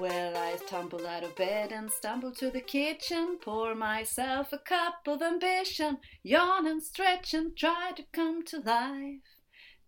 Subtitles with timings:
[0.00, 5.06] Well, I tumble out of bed and stumble to the kitchen, pour myself a cup
[5.06, 9.20] of ambition, yawn and stretch and try to come to life.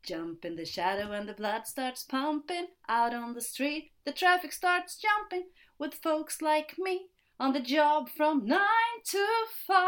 [0.02, 2.66] Jump in the shadow and the blood starts pumping.
[2.90, 5.48] Out on the street, the traffic starts jumping
[5.78, 7.06] with folks like me
[7.40, 9.26] on the job from nine to
[9.66, 9.86] five.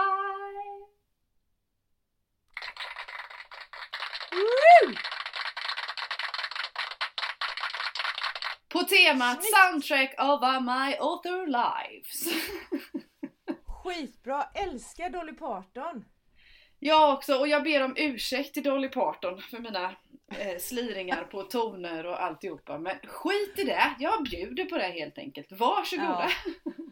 [4.33, 4.95] Woo!
[8.85, 9.57] På temat Snyggt.
[9.57, 12.29] Soundtrack of My Author Lives.
[13.67, 16.05] Skitbra, älskar Dolly Parton.
[16.79, 19.97] Jag också och jag ber om ursäkt till Dolly Parton för mina
[20.39, 22.79] eh, sliringar på toner och alltihopa.
[22.79, 25.53] Men skit i det, jag bjuder på det helt enkelt.
[25.53, 26.29] Varsågoda!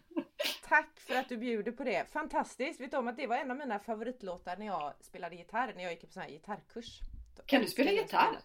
[0.69, 2.13] Tack för att du bjuder på det.
[2.13, 2.81] Fantastiskt!
[2.81, 5.83] Vet du om att det var en av mina favoritlåtar när jag spelade gitarr, när
[5.83, 7.01] jag gick på sån här gitarrkurs.
[7.47, 8.39] Kan du spela gitarr?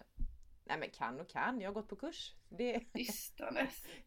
[0.68, 2.32] Nej men kan och kan, jag har gått på kurs.
[2.48, 2.82] Det är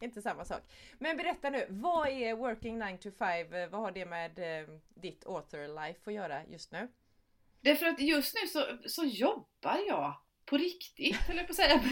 [0.00, 0.62] inte samma sak.
[0.98, 3.70] Men berätta nu, vad är Working 9 to 5?
[3.70, 6.88] Vad har det med eh, ditt author life att göra just nu?
[7.60, 10.14] Därför att just nu så, så jobbar jag
[10.44, 11.82] på riktigt, höll jag på att säga.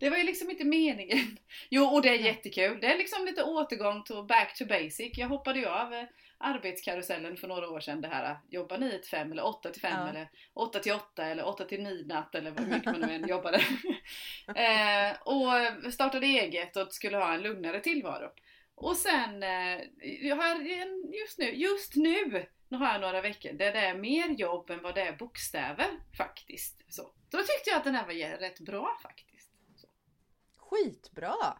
[0.00, 1.36] Det var ju liksom inte meningen.
[1.70, 2.78] Jo, och det är jättekul.
[2.80, 5.18] Det är liksom lite återgång till back to basic.
[5.18, 6.04] Jag hoppade ju av eh,
[6.40, 8.00] arbetskarusellen för några år sedan.
[8.00, 10.08] Det här jobba 9 till 5 eller 8 till 5 Ja.
[10.08, 13.56] eller 8 till 8 eller 8 till midnatt eller hur mycket man nu än jobbade.
[14.54, 18.30] eh, och startade eget och skulle ha en lugnare tillvaro.
[18.74, 20.60] Och sen, eh, har
[21.20, 24.82] just nu, just nu, nu har jag några veckor där det är mer jobb än
[24.82, 26.84] vad det är bokstäver faktiskt.
[26.88, 27.12] Så.
[27.30, 29.50] Då tyckte jag att den här var rätt bra faktiskt.
[29.76, 29.88] Så.
[30.56, 31.58] Skitbra!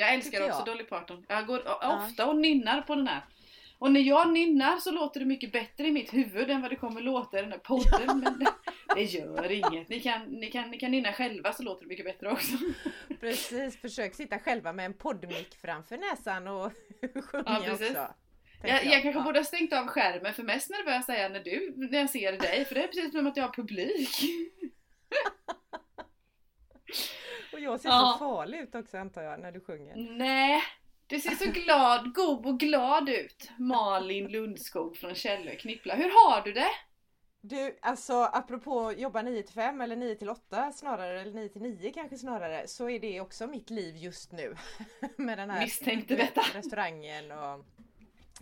[0.00, 0.66] Jag älskar också jag.
[0.66, 1.24] Dolly Parton.
[1.28, 3.22] Jag går ofta och nynnar på den här.
[3.78, 6.76] Och när jag nynnar så låter det mycket bättre i mitt huvud än vad det
[6.76, 8.18] kommer låta i den här podden.
[8.20, 8.52] Men det,
[8.94, 9.88] det gör inget.
[9.88, 12.56] Ni kan, ni, kan, ni kan nynna själva så låter det mycket bättre också.
[13.20, 16.72] Precis, försök sitta själva med en poddmick framför näsan och
[17.24, 17.90] sjunga Ja, precis.
[17.90, 18.14] också.
[18.62, 19.24] Jag, tänker jag kanske Ja.
[19.24, 22.32] borde ha stängt av skärmen för mest nervös är jag när, du, när jag ser
[22.32, 22.64] dig.
[22.64, 24.10] För det är precis som att jag har publik.
[27.68, 28.16] Och jag ser Ja.
[28.18, 29.96] så farlig ut också antar jag när du sjunger.
[29.96, 30.62] Nej,
[31.06, 33.50] du ser så glad, god och glad ut.
[33.58, 35.94] Malin Lundskog från Källö Knippla.
[35.94, 36.70] Hur har du det?
[37.42, 41.62] Du, alltså apropå jobba 9 till 5 eller 9 till 8 snarare, eller 9 till
[41.62, 44.56] 9 kanske snarare, så är det också mitt liv just nu.
[45.16, 46.40] Med den här Misstänkte detta.
[46.54, 47.64] restaurangen och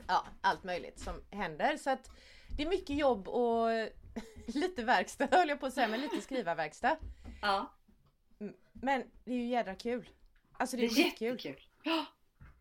[0.09, 1.77] ja, allt möjligt som händer.
[1.77, 2.11] Så att
[2.57, 3.69] det är mycket jobb och
[4.47, 6.97] lite verkstad höll jag på att säga, men lite skrivarverkstad.
[7.43, 7.73] Ja,
[8.83, 10.09] Men det är ju jädra kul.
[10.53, 11.29] Alltså det det är, är skitkul.
[11.29, 11.63] jättekul.
[11.83, 12.05] Ja,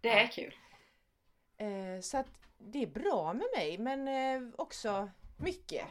[0.02, 0.56] det är kul.
[1.58, 5.86] Eh, så att det är bra med mig men eh, också mycket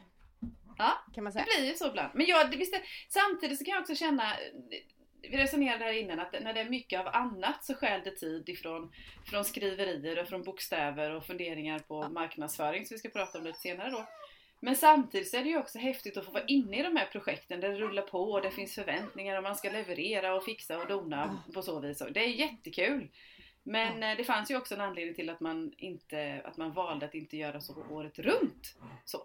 [0.79, 1.45] Ja, kan man det säga.
[1.59, 2.11] blir ju så ibland.
[2.15, 4.37] Men jag, det, visst, är- samtidigt så kan jag också känna,
[5.23, 8.49] vi resonerade här innan, att när det är mycket av annat så stjäl det tid
[8.49, 8.93] ifrån
[9.25, 12.09] från skriverier och från bokstäver och funderingar på Ja.
[12.09, 14.07] marknadsföring som vi ska prata om lite senare då.
[14.61, 17.07] Men samtidigt så är det ju också häftigt att få vara inne i de här
[17.07, 20.79] projekten där det rullar på och det finns förväntningar och man ska leverera och fixa
[20.79, 22.03] och dona på så vis.
[22.11, 23.09] Det är jättekul!
[23.63, 27.07] Men eh, det fanns ju också en anledning till att man, inte, att man valde
[27.07, 28.77] att inte göra så året runt.
[29.05, 29.23] Så.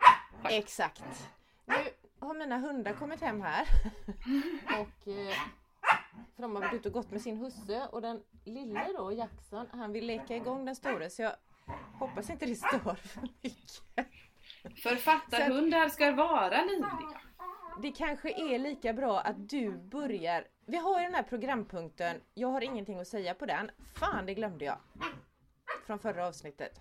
[0.50, 1.04] Exakt.
[1.66, 1.76] Nu
[2.20, 3.68] har mina hundar kommit hem här.
[4.82, 5.36] och eh,
[6.36, 9.68] för de har varit ute och gått med sin husse och den lille då, Jackson,
[9.72, 11.36] han vill leka igång den store så jag
[12.00, 13.82] hoppas inte det stör för mycket.
[14.84, 17.22] Författarhundar ska vara livliga.
[17.82, 20.48] Det kanske är lika bra att du börjar.
[20.66, 23.72] Vi har ju den här programpunkten, jag har ingenting att säga på den.
[24.00, 24.78] Fan det glömde jag.
[25.86, 26.80] Från förra avsnittet.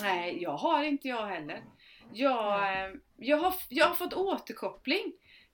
[0.00, 1.64] Nej, jag har inte jag heller.
[2.12, 5.12] Jag, eh, jag, har, jag har fått återkoppling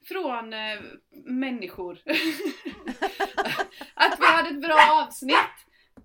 [0.09, 0.81] från eh,
[1.25, 1.99] människor.
[3.95, 5.60] att vi hade ett bra avsnitt.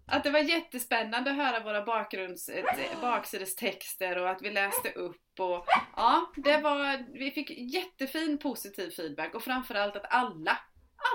[0.08, 2.66] Att det var jättespännande att höra våra bakgrunds, eh,
[3.02, 9.36] baksidestexter och att vi läste upp och ja, det var, vi fick jättefin positiv feedback
[9.36, 10.58] och framförallt att alla,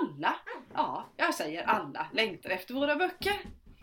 [0.01, 0.35] alla,
[0.73, 3.33] ja, jag säger alla längtar efter våra böcker.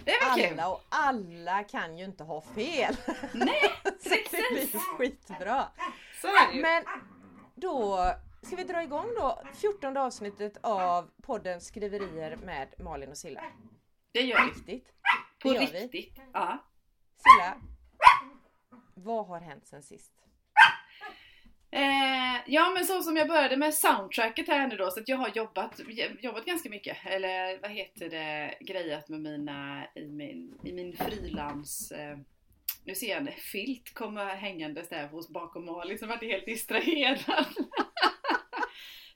[0.04, 0.58] Det var kul!
[0.58, 2.96] Alla och alla kan ju inte ha fel.
[3.32, 4.82] Nej, Så det blir precis!
[4.98, 5.64] skitbra.
[6.20, 6.62] Så är det ju.
[6.62, 6.84] Men
[7.54, 7.98] då
[8.42, 13.44] ska vi dra igång då 14 avsnittet av podden Skriverier med Malin och Silla.
[14.12, 14.50] Det gör vi.
[14.50, 14.88] Riktigt.
[15.42, 15.78] På det gör vi.
[15.78, 16.20] riktigt.
[16.32, 16.64] Ja.
[17.16, 17.56] Silla,
[18.94, 20.12] vad har hänt sen sist?
[21.70, 25.16] Eh, ja men så som jag började med soundtracket här nu då, så att jag
[25.16, 25.80] har jobbat,
[26.20, 31.92] jobbat ganska mycket, eller vad heter det, grejat med mina, i min, i min frilans,
[31.92, 32.18] eh,
[32.84, 37.18] nu ser jag en filt komma hängandes där hos bakom Malin som vart helt distraherad.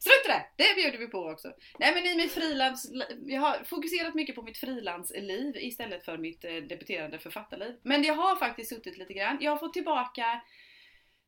[0.02, 0.64] Strunt i det!
[0.64, 1.52] Det bjuder vi på också.
[1.78, 2.92] Nej men i mitt frilans,
[3.26, 7.76] jag har fokuserat mycket på mitt frilansliv istället för mitt eh, debuterande författarliv.
[7.82, 9.38] Men jag har faktiskt suttit lite grann.
[9.40, 10.42] Jag har fått tillbaka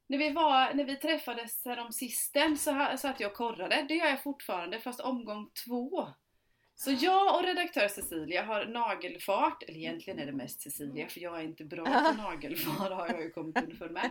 [0.07, 3.85] när vi, var, när vi träffades härom sisten så satt jag och korrade.
[3.89, 6.09] Det gör jag fortfarande fast omgång två.
[6.77, 11.41] Så jag och redaktör Cecilia har nagelfart, eller egentligen är det mest Cecilia för jag
[11.41, 14.11] är inte bra på nagelfart har jag ju kommit underfund med.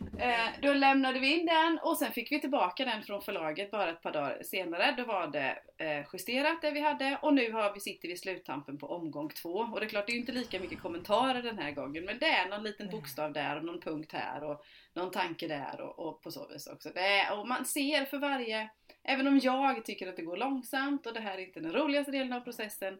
[0.00, 3.90] Eh, då lämnade vi in den och sen fick vi tillbaka den från förlaget bara
[3.90, 4.94] ett par dagar senare.
[4.96, 8.16] Då var det eh, justerat det vi hade och nu har vi, sitter vi i
[8.16, 9.50] sluttampen på omgång två.
[9.50, 12.26] Och det är klart, det är inte lika mycket kommentarer den här gången men det
[12.26, 14.64] är någon liten bokstav där och någon punkt här och
[14.94, 16.90] någon tanke där och, och på så vis också.
[16.94, 18.70] Det är, och man ser för varje,
[19.02, 22.10] även om jag tycker att det går långsamt och det här är inte den roligaste
[22.10, 22.98] delen av processen,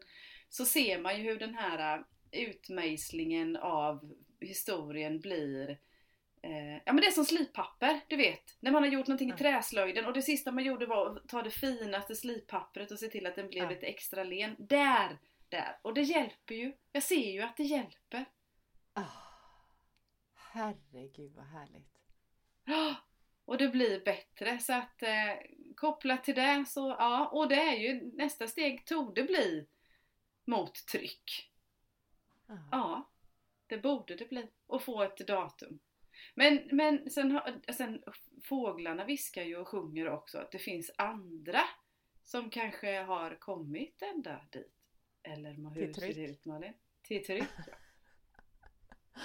[0.49, 5.77] så ser man ju hur den här utmejslingen av historien blir
[6.41, 8.57] Eh, ja men det är som slippapper, du vet.
[8.59, 11.41] När man har gjort någonting i träslöjden och det sista man gjorde var att ta
[11.41, 13.69] det finaste slippappret och se till att den blev ja.
[13.69, 14.55] lite extra len.
[14.59, 15.17] Där!
[15.49, 15.77] Där!
[15.81, 16.73] Och det hjälper ju.
[16.91, 18.25] Jag ser ju att det hjälper.
[18.95, 19.15] Oh,
[20.35, 21.99] herregud vad härligt.
[23.45, 25.35] Och det blir bättre så att eh,
[25.75, 29.67] kopplat till det så ja, och det är ju nästa steg tog det bli
[30.45, 31.51] mot tryck.
[32.47, 32.67] Oh.
[32.71, 33.09] Ja,
[33.67, 34.47] det borde det bli.
[34.67, 35.79] Och få ett datum.
[36.39, 37.39] Men, men sen,
[37.73, 38.03] sen
[38.43, 41.59] fåglarna viskar ju och sjunger också att det finns andra
[42.23, 44.73] som kanske har kommit ända dit.
[45.23, 46.73] Eller hur ser det ut Malin?
[47.01, 47.73] Till tryck ja.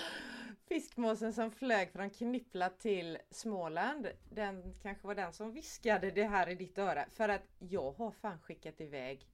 [0.69, 6.49] Fiskmåsen som flög från Knippla till Småland, den kanske var den som viskade det här
[6.49, 7.07] i ditt öra.
[7.11, 9.29] För att jag har fan skickat iväg.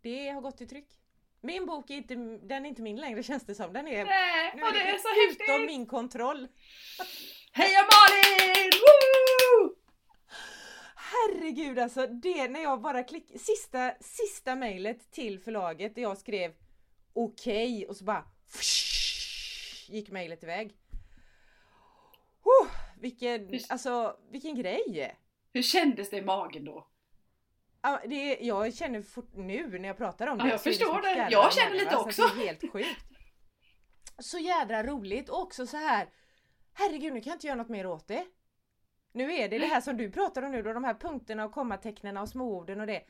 [0.00, 0.97] Det har gått i tryck.
[1.40, 3.72] Min bok är inte, den är inte min längre känns det som.
[3.72, 5.66] Den är, Nej, nu det, är så utom häftigt.
[5.66, 6.48] min kontroll.
[7.52, 8.70] Heja Malin!
[8.72, 9.74] Woo!
[10.96, 16.54] Herregud alltså, det när jag bara klickade, sista, sista mejlet till förlaget där jag skrev
[17.12, 20.76] okej okay, och så bara fsh, gick mejlet iväg.
[22.42, 22.68] Oh,
[23.00, 25.16] vilken, alltså vilken grej!
[25.52, 26.86] Hur kändes det i magen då?
[27.82, 30.44] Ja, det, jag känner fort, nu när jag pratar om det.
[30.44, 31.14] Ja, jag förstår det.
[31.14, 31.28] det.
[31.30, 32.22] Jag känner lite också.
[32.22, 33.04] det är helt sjukt.
[34.18, 36.08] Så jädra roligt och också så här.
[36.72, 38.26] Herregud, nu kan jag inte göra något mer åt det.
[39.12, 41.52] Nu är det det här som du pratar om nu då, de här punkterna och
[41.52, 43.02] kommatecknen och småorden och det.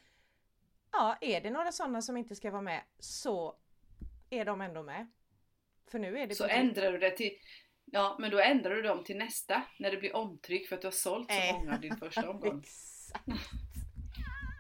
[0.93, 3.55] Ja, är det några sådana som inte ska vara med så
[4.31, 5.07] är de ändå med.
[5.91, 7.33] För nu är det Så ändrar du det till
[7.93, 10.87] Ja, men då ändrar du dem till nästa när det blir omtryck för att du
[10.87, 11.53] har sålt så äh.
[11.53, 12.59] många av din första omgång.
[12.59, 13.25] Exakt.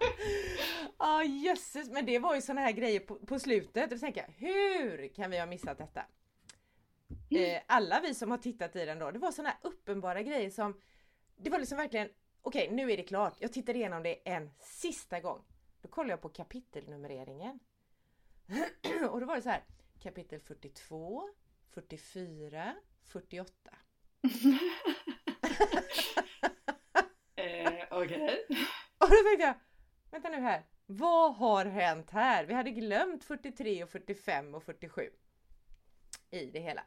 [1.00, 3.92] Ja oh, jösses, men det var ju såna här grejer på, på slutet.
[3.92, 6.04] Och tänker hur kan vi ha missat detta?
[7.30, 10.50] Eh, alla vi som har tittat i den då, det var såna här uppenbara grejer
[10.50, 10.80] som
[11.36, 12.08] Det var liksom verkligen
[12.42, 13.36] Okej, okay, nu är det klart.
[13.38, 15.44] Jag tittar igenom det en sista gång.
[15.82, 17.58] Då kollar jag på kapitelnumreringen.
[19.10, 19.64] och då var det så här
[20.02, 21.28] Kapitel 42,
[21.70, 23.52] 44, 48.
[27.36, 28.24] eh, Okej.
[28.24, 28.38] Okay.
[28.98, 29.54] Och då tänkte jag
[30.10, 30.64] Vänta nu här.
[30.86, 32.44] Vad har hänt här?
[32.44, 35.10] Vi hade glömt 43 och 45 och 47
[36.30, 36.84] i det hela.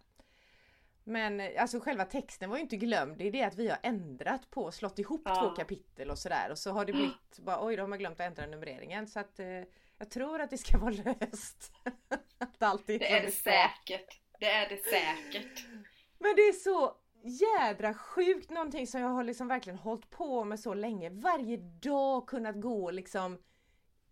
[1.04, 3.18] Men alltså själva texten var ju inte glömd.
[3.18, 5.36] Det är det att vi har ändrat på, slått ihop ja.
[5.36, 6.52] två kapitel och sådär.
[6.52, 9.08] Och så har det blivit bara oj, då har man glömt att ändra numreringen.
[9.08, 9.64] Så att eh,
[9.98, 11.72] jag tror att det ska vara löst.
[12.38, 14.22] att allt är det är det säkert.
[14.40, 15.66] Det är det säkert.
[16.20, 20.60] Men det är så jädra sjukt någonting som jag har liksom verkligen hållit på med
[20.60, 21.10] så länge.
[21.10, 23.38] Varje dag kunnat gå liksom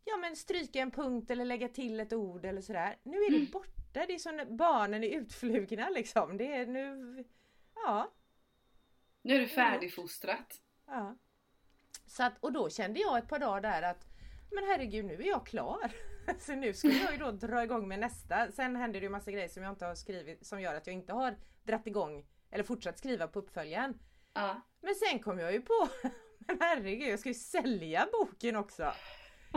[0.05, 2.97] Ja men stryka en punkt eller lägga till ett ord eller sådär.
[3.03, 3.51] Nu är det mm.
[3.51, 3.69] borta.
[3.93, 6.37] Det är som när barnen är utflugna liksom.
[6.37, 7.23] Det är nu...
[7.75, 8.11] Ja.
[9.21, 10.61] Nu är det färdigfostrat.
[10.87, 11.15] Ja.
[12.05, 14.07] Så att, och då kände jag ett par dagar där att
[14.51, 15.91] Men herregud nu är jag klar.
[16.39, 18.51] Så nu ska jag ju då dra igång med nästa.
[18.51, 20.93] Sen händer det ju massa grejer som jag inte har skrivit som gör att jag
[20.93, 23.99] inte har dratt igång eller fortsatt skriva på uppföljaren.
[24.33, 24.61] Ja.
[24.81, 25.89] Men sen kom jag ju på,
[26.39, 28.93] men herregud jag ska ju sälja boken också.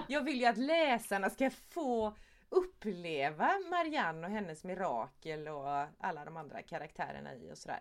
[0.08, 2.16] Jag vill ju att läsarna ska få
[2.49, 7.80] uppleva Marianne och hennes mirakel och alla de andra karaktärerna i och sådär.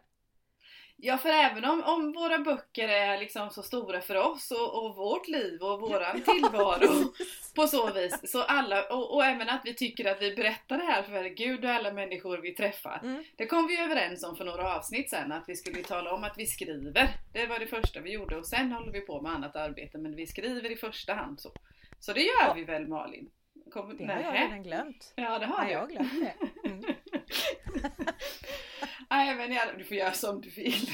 [1.03, 4.95] Ja för även om, om våra böcker är liksom så stora för oss och, och
[4.95, 7.13] vårt liv och våran tillvaro
[7.55, 8.31] på så vis.
[8.31, 11.65] Så alla, och, och, även att vi tycker att vi berättar det här för Gud
[11.65, 12.99] och alla människor vi träffar.
[13.03, 13.23] Mm.
[13.35, 16.37] Det kom vi överens om för några avsnitt sen att vi skulle tala om att
[16.37, 17.09] vi skriver.
[17.33, 20.15] Det var det första vi gjorde och sen håller vi på med annat arbete men
[20.15, 21.51] vi skriver i första hand så.
[21.99, 22.53] Så det gör ja.
[22.55, 23.29] vi väl Malin?
[23.71, 25.13] Kom, det har jag redan glömt.
[25.15, 25.89] Ja det har ja, jag.
[25.89, 26.67] glömt det.
[26.69, 26.83] Mm.
[29.11, 30.89] Nej men i alla, du får göra som du vill.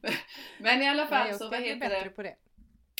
[0.58, 2.10] men, i alla fall Nej, så vad heter bättre det?
[2.10, 2.36] på det.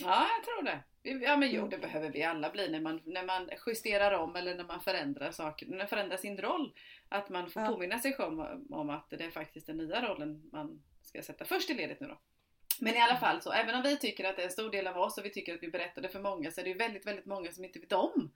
[0.02, 0.82] Ja, jag tror det.
[1.02, 4.54] Ja men jo, det behöver vi alla bli när man, när man justerar om eller
[4.54, 6.72] när man förändrar saker, när man förändrar sin roll.
[7.08, 7.68] Att man får Ja.
[7.68, 11.70] påminna sig om, om att det är faktiskt den nya rollen man ska sätta först
[11.70, 12.18] i ledet nu då.
[12.80, 14.86] Men i alla fall så, även om vi tycker att det är en stor del
[14.86, 16.76] av oss och vi tycker att vi berättar det för många så är det ju
[16.78, 18.30] väldigt, väldigt många som inte vet om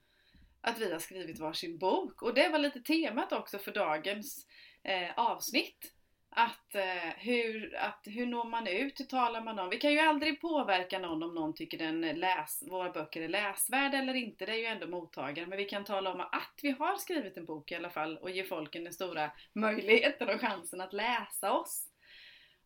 [0.61, 2.21] att vi har skrivit varsin bok.
[2.21, 4.47] Och det var lite temat också för dagens
[4.83, 5.92] eh, avsnitt.
[6.35, 9.69] Att, eh, hur, att hur når man ut, hur talar man om?
[9.69, 13.97] Vi kan ju aldrig påverka någon om någon tycker den läs, våra böcker är läsvärda
[13.97, 14.45] eller inte.
[14.45, 15.47] Det är ju ändå mottagare.
[15.47, 18.29] Men vi kan tala om att vi har skrivit en bok i alla fall och
[18.29, 21.87] ge folken den stora möjligheten och chansen att läsa oss.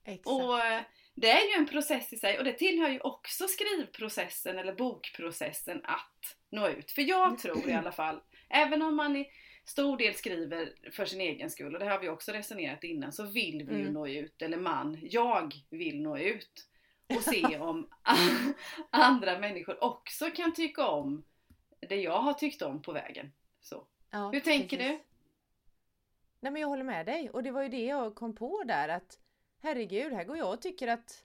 [0.05, 0.27] Exakt.
[0.27, 0.81] Och eh,
[1.15, 5.81] det är ju en process i sig och det tillhör ju också skrivprocessen eller bokprocessen
[5.83, 6.91] att nå ut.
[6.91, 8.19] För jag tror i alla fall,
[8.49, 9.27] även om man i
[9.69, 13.23] stor del skriver för sin egen skull, och det har vi också resonerat innan, så
[13.25, 13.93] vill vi ju Mm.
[13.93, 16.67] nå ut, eller man, jag vill nå ut.
[17.15, 17.89] Och se om
[18.89, 21.23] andra människor också kan tycka om
[21.79, 23.31] det jag har tyckt om på vägen.
[23.61, 23.87] Så.
[24.11, 24.91] Ja, Hur tänker precis.
[24.91, 24.99] du?
[26.39, 28.89] Nej men jag håller med dig och det var ju det jag kom på där
[28.89, 29.19] att
[29.61, 31.23] herregud, här går jag och tycker att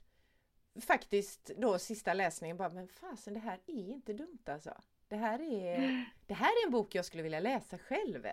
[0.87, 4.73] faktiskt då sista läsningen bara men fasen det här är inte dumt alltså.
[5.13, 8.25] Det här är, det här är en bok jag skulle vilja läsa själv.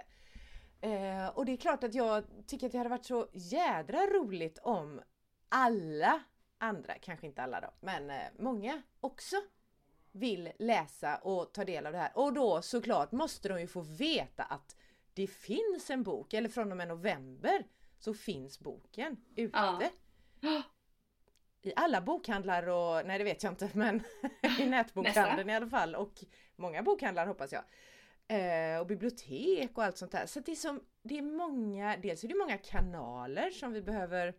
[0.80, 4.58] Eh, och det är klart att jag tycker att det hade varit så jädra roligt
[4.58, 5.00] om
[5.48, 6.22] alla
[6.58, 9.36] andra, kanske inte alla då, men eh, många också
[10.12, 12.12] vill läsa och ta del av det här.
[12.14, 14.76] Och då såklart måste de ju få veta att
[15.14, 17.66] det finns en bok, eller från och med november
[17.98, 19.90] så finns boken ute.
[20.40, 20.62] Ja.
[21.62, 24.02] I alla bokhandlar och, nej det vet jag inte, men
[24.58, 26.24] i nätbokhandeln i alla fall och
[26.56, 27.62] många bokhandlar hoppas jag.
[28.28, 30.26] Eh, och bibliotek och allt sånt där.
[30.26, 34.34] Så det är, som, det är många, dels är det många kanaler som vi behöver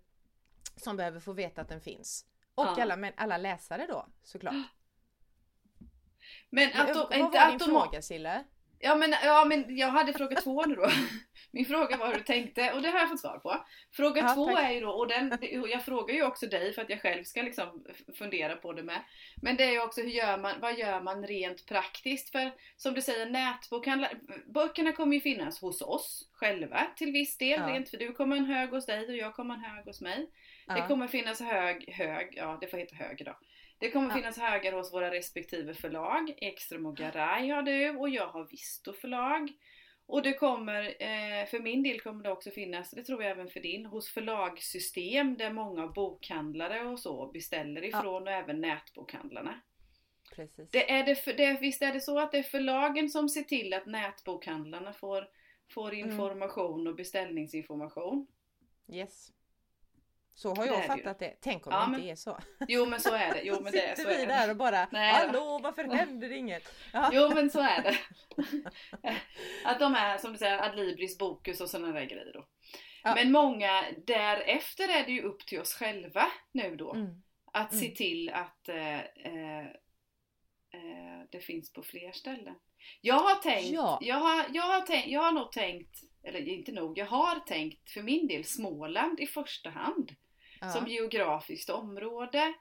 [0.75, 2.25] som behöver få veta att den finns.
[2.55, 2.81] Och Ja.
[2.81, 4.53] alla, men, alla läsare då såklart.
[6.49, 8.43] Men Men, att Vad var inte din automa- fråga Sille?
[8.79, 10.81] Ja men, ja men jag hade fråga två nu då.
[11.53, 13.65] Min fråga var hur du tänkte och det har jag fått svar på.
[13.91, 14.63] Fråga Ja, två tack.
[14.63, 15.37] är ju då, och den,
[15.71, 17.85] jag frågar ju också dig för att jag själv ska liksom
[18.17, 19.01] fundera på det med.
[19.41, 22.29] Men det är ju också hur gör man, vad gör man rent praktiskt?
[22.29, 24.11] För som du säger nätbokhandlar,
[24.53, 27.59] böckerna kommer ju finnas hos oss själva till viss del.
[27.59, 27.67] Ja.
[27.67, 30.29] Rent för du kommer en hög hos dig och jag kommer en hög hos mig.
[30.67, 30.87] Det Ja.
[30.87, 33.35] kommer finnas hög, hög, ja det får heta hög idag.
[33.77, 34.15] Det kommer Ja.
[34.15, 36.33] finnas högar hos våra respektive förlag.
[36.37, 39.51] Ekström och Garay har du och jag har Visto förlag.
[40.11, 43.49] Och det kommer, eh, för min del kommer det också finnas, det tror jag även
[43.49, 49.61] för din, hos förlagssystem där många bokhandlare och så beställer ifrån och även nätbokhandlarna.
[50.35, 50.71] Precis.
[50.71, 53.41] Det är det, för, det, visst är det så att det är förlagen som ser
[53.41, 55.27] till att nätbokhandlarna får,
[55.73, 56.09] får Mm.
[56.09, 58.27] information och beställningsinformation?
[58.93, 59.31] Yes.
[60.33, 61.35] Så har Det jag det fattat det.
[61.41, 62.39] Tänk om Ja, det men- inte är så.
[62.67, 63.41] Jo men så är det.
[63.43, 64.33] Jo men det Sitter så vi är det.
[64.33, 65.13] där och bara Nej.
[65.13, 66.73] Hallå varför händer det inget?
[66.93, 67.09] Ja.
[67.13, 67.97] Jo men så är det.
[69.65, 72.45] Att de är som du säger Adlibris, Bokus och sådana där grejer då.
[73.03, 73.15] Ja.
[73.15, 76.93] Men många därefter är det ju upp till oss själva nu då.
[76.93, 77.21] Mm.
[77.53, 77.95] Att se Mm.
[77.95, 79.65] till att eh, eh,
[80.73, 82.55] eh, det finns på fler ställen.
[83.01, 83.99] Jag har tänkt, Ja.
[84.01, 87.91] jag, har, jag, har tänkt jag har nog tänkt, eller inte nog, jag har tänkt
[87.91, 90.15] för min del Småland i första hand
[90.63, 90.69] Ja.
[90.69, 92.53] som geografiskt område.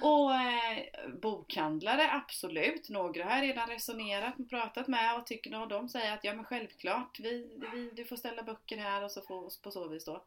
[0.00, 2.88] Och eh, bokhandlare, absolut.
[2.88, 6.34] Några har jag redan resonerat och pratat med och tycker och de säger att ja
[6.34, 10.04] men självklart, vi, vi, du får ställa böcker här och så får på så vis
[10.04, 10.24] då.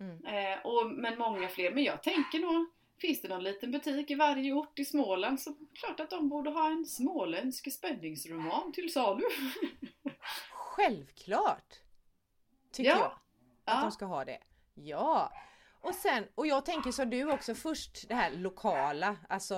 [0.00, 0.24] Mm.
[0.26, 1.70] Eh, och, men många fler.
[1.70, 2.66] Men jag tänker nog,
[3.00, 6.50] finns det någon liten butik i varje ort i Småland så klart att de borde
[6.50, 9.24] ha en småländsk spänningsroman till salu.
[10.50, 11.74] Självklart!
[12.78, 12.96] Tycker Ja.
[12.98, 13.06] jag.
[13.06, 13.80] Att Ja.
[13.82, 14.38] de ska ha det.
[14.74, 15.32] Ja!
[15.80, 19.56] Och sen, och jag tänker som du också först det här lokala, alltså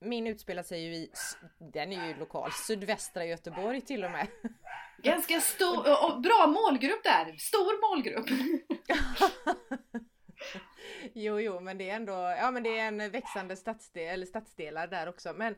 [0.00, 1.10] min utspelar sig ju i,
[1.58, 4.26] den är ju lokal, sydvästra Göteborg till och med.
[5.02, 7.36] Ganska stor, och bra målgrupp där.
[7.36, 8.26] Stor målgrupp.
[11.14, 14.86] Jo, jo, men det är ändå, ja men det är en växande stadsdel, eller stadsdelar
[14.86, 15.32] där också.
[15.36, 15.54] Men,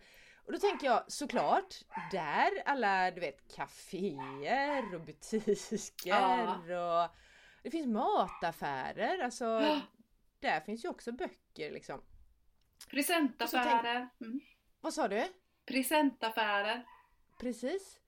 [0.47, 1.75] och då tänker jag såklart,
[2.11, 7.11] där alla du vet kaféer och butiker och
[7.63, 9.81] det finns mataffärer, alltså Ja.
[10.41, 12.03] där finns ju också böcker liksom.
[12.91, 14.09] Presentaffärer.
[14.21, 14.41] Mm.
[14.81, 15.25] Vad sa du?
[15.67, 16.87] Presentaffärer.
[17.41, 18.01] Precis.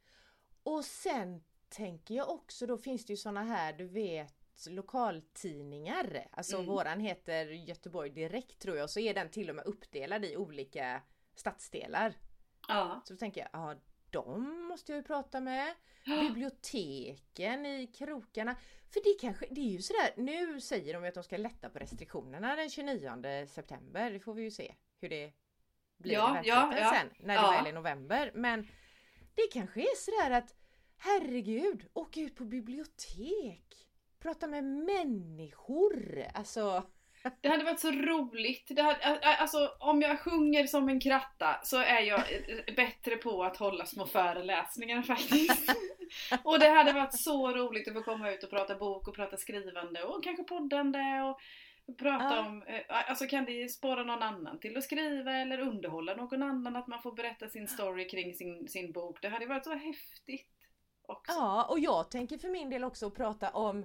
[0.62, 4.33] Och sen tänker jag också, då finns det ju såna här, du vet
[4.69, 6.26] lokaltidningar.
[6.33, 6.66] Alltså Mm.
[6.66, 11.02] våran heter Göteborg Direkt tror jag, så är den till och med uppdelad i olika
[11.35, 12.14] stadsdelar.
[12.68, 13.00] Ja.
[13.04, 13.75] Så då tänker jag, ja
[14.11, 15.75] de måste jag ju prata med.
[16.04, 16.20] Ja.
[16.20, 18.56] Biblioteken i krokarna.
[18.92, 21.68] För det kanske, det är ju sådär, nu säger de ju att de ska lätta
[21.70, 24.11] på restriktionerna den 29 september.
[24.11, 25.32] Det får vi ju se hur det
[25.96, 26.90] blir Ja, ja, ja.
[26.94, 27.50] sen när det Ja.
[27.50, 28.30] väl är november.
[28.35, 28.68] Men
[29.35, 30.54] det kanske är sådär att
[30.96, 33.87] herregud, åka ut på bibliotek,
[34.18, 36.25] prata med människor.
[36.35, 36.82] Alltså,
[37.40, 38.66] Det hade varit så roligt.
[38.68, 42.23] Det hade, alltså, om jag sjunger som en kratta så är jag
[42.76, 45.76] bättre på att hålla små föreläsningar faktiskt.
[46.45, 49.37] och det hade varit så roligt att få komma ut och prata bok och prata
[49.37, 51.40] skrivande och kanske poddande och
[51.99, 52.47] prata Ja.
[52.47, 56.87] om, alltså kan det spåra någon annan till att skriva eller underhålla någon annan att
[56.87, 59.23] man får berätta sin story kring sin, sin bok.
[59.23, 60.50] Det hade varit så häftigt
[61.09, 61.33] också.
[61.33, 63.85] ja, och jag tänker för min del också prata om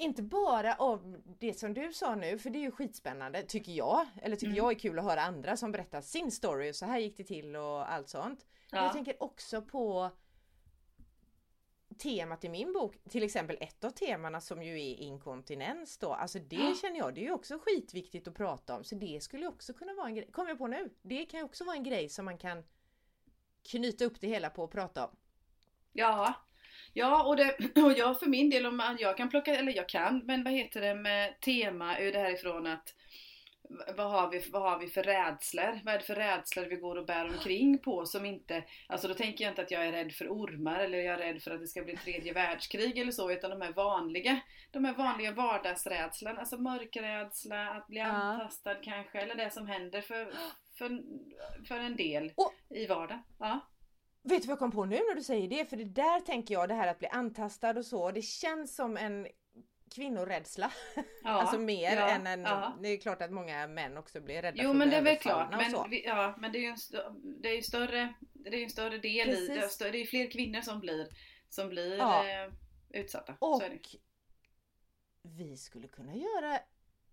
[0.00, 4.06] inte bara om det som du sa nu, för det är ju skitspännande tycker jag.
[4.22, 4.56] Eller tycker Mm.
[4.56, 7.24] jag är kul att höra andra som berättar sin story och så här gick det
[7.24, 8.46] till och allt sånt.
[8.70, 8.82] Ja.
[8.82, 10.10] Jag tänker också på
[11.98, 16.38] temat i min bok, till exempel ett av temana som ju är inkontinens då, alltså
[16.38, 16.74] det Ja.
[16.82, 19.94] känner jag, det är ju också skitviktigt att prata om, så det skulle också kunna
[19.94, 22.24] vara en grej, kommer jag på nu, det kan ju också vara en grej som
[22.24, 22.64] man kan
[23.62, 25.16] knyta upp det hela på och prata om.
[25.92, 26.34] Ja,
[26.98, 30.22] ja och, det, och jag för min del, om jag kan plocka, eller jag kan,
[30.26, 32.94] men vad heter det med tema ur det härifrån att
[33.96, 35.80] vad har, vi, vad har vi för rädslor?
[35.84, 39.14] Vad är det för rädslor vi går och bär omkring på som inte, alltså då
[39.14, 41.60] tänker jag inte att jag är rädd för ormar eller jag är rädd för att
[41.60, 44.40] det ska bli tredje världskrig eller så, utan de här vanliga,
[44.70, 48.04] de här vanliga vardagsrädslorna, alltså mörkrädsla, att bli Ja.
[48.06, 50.32] antastad kanske, eller det som händer för,
[50.78, 51.00] för,
[51.68, 53.22] för en del Och- i vardagen.
[53.38, 53.60] Ja.
[54.28, 55.70] Vet du vad jag kom på nu när du säger det?
[55.70, 58.96] För det där tänker jag, det här att bli antastad och så, det känns som
[58.96, 59.26] en
[59.94, 60.72] kvinnorädsla.
[61.22, 62.40] Ja, alltså mer ja, än en...
[62.40, 62.78] ja.
[62.82, 65.16] Det är klart att många män också blir rädda Jo för men det är väl
[65.16, 65.50] klart.
[65.50, 66.76] Men, vi, ja, men det är ju en,
[67.42, 69.78] det är större, det är en större del i Precis.
[69.78, 69.88] det.
[69.88, 71.08] är Det är fler kvinnor som blir,
[71.48, 72.52] som blir eh,
[72.90, 73.34] utsatta.
[73.38, 73.62] Och
[75.22, 76.58] vi skulle kunna göra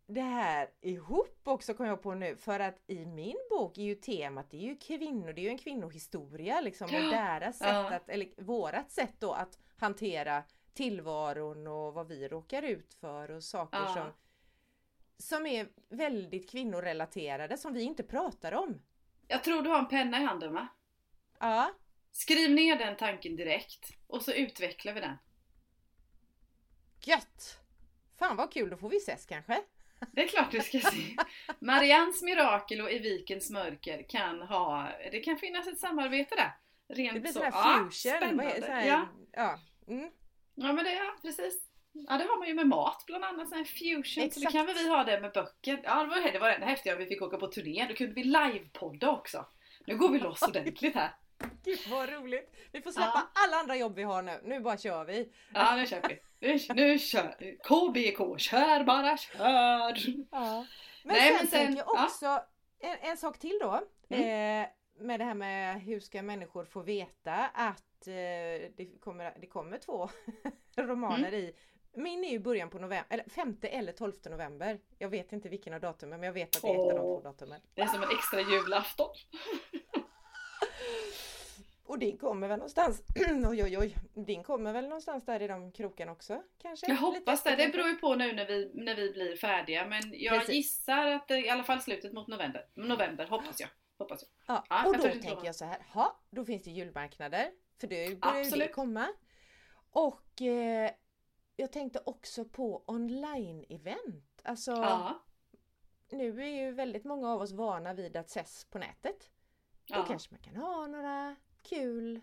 [0.07, 3.95] det här ihop också kom jag på nu för att i min bok är ju
[3.95, 8.09] temat det är ju kvinnor, det är ju en kvinnohistoria liksom och deras sätt att,
[8.09, 13.77] eller vårat sätt då att hantera tillvaron och vad vi råkar ut för och saker
[13.79, 13.93] Ja.
[13.93, 14.11] som
[15.17, 18.81] som är väldigt kvinnorelaterade som vi inte pratar om.
[19.27, 20.67] Jag tror du har en penna i handen va?
[21.39, 21.71] Ja,
[22.11, 25.17] Skriv ner den tanken direkt och så utvecklar vi den.
[27.05, 27.59] gött!
[28.17, 29.63] Fan vad kul, då får vi ses kanske?
[30.11, 31.15] Det är klart du ska se.
[31.59, 36.51] Marians mirakel och I vikens mörker kan ha, det kan finnas ett samarbete där.
[36.95, 37.43] Rent Det blir så.
[37.43, 38.13] här Ja, fusion.
[38.13, 38.61] är, spännande.
[38.61, 39.07] så här, Ja.
[39.31, 39.59] ja.
[39.87, 40.09] Mm.
[40.55, 41.61] Ja men det är precis.
[41.93, 44.03] Ja det har man ju med mat bland annat, sån här fusion.
[44.03, 44.51] Så det Exakt.
[44.51, 45.81] kan väl vi ha det med böcker.
[45.83, 47.85] Ja det var det, var det häftiga vi fick åka på turné.
[47.89, 49.45] Då kunde vi livepodda också.
[49.87, 51.15] Nu går vi loss ordentligt här.
[51.63, 52.55] Gud vad roligt!
[52.71, 54.39] Vi får släppa alla andra jobb vi har nu.
[54.43, 55.31] Nu bara kör vi.
[55.53, 56.19] Ja nu kör vi.
[56.39, 59.97] Nu, nu kör KBK, kör bara kör!
[60.31, 60.65] Ja.
[61.03, 62.05] Men Nej, sen, men sen- tänker jag ja.
[62.05, 62.41] också
[62.79, 63.73] en, en sak till då.
[64.15, 64.67] Eh,
[64.99, 68.13] med det här med hur ska människor få veta att eh,
[68.75, 70.09] det, kommer, det kommer två
[70.77, 71.39] romaner Mm.
[71.39, 71.53] i
[71.97, 74.79] min är ju början på november, eller 5 eller 12 november.
[74.97, 76.97] Jag vet inte vilken av datumen men jag vet att det är ett av de
[76.97, 77.61] två datumen.
[77.73, 79.09] Det är som en extra julafton.
[81.87, 83.01] Och din kommer väl någonstans,
[83.49, 86.87] oj oj oj, din kommer väl någonstans där i de krokarna också kanske?
[86.87, 87.55] Jag hoppas det.
[87.55, 89.85] Det beror ju på nu när vi, när vi blir färdiga.
[89.85, 90.55] Men jag Precis.
[90.55, 92.67] gissar att det i alla fall slutet mot november.
[92.73, 93.69] November hoppas jag.
[93.97, 94.55] Hoppas jag.
[94.55, 97.51] Ja, Ja, och jag då tänker jag så här, ha, då finns det julmarknader.
[97.79, 98.71] För det börjar ju det Absolut.
[98.73, 99.07] komma.
[99.91, 100.91] Och eh,
[101.55, 104.23] jag tänkte också på online-event.
[104.43, 105.23] Alltså Ja.
[106.11, 109.29] nu är ju väldigt många av oss vana vid att ses på nätet.
[109.87, 110.05] Då ja.
[110.07, 111.35] kanske man kan ha några
[111.69, 112.21] kul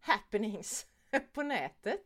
[0.00, 0.86] happenings
[1.32, 2.02] på nätet.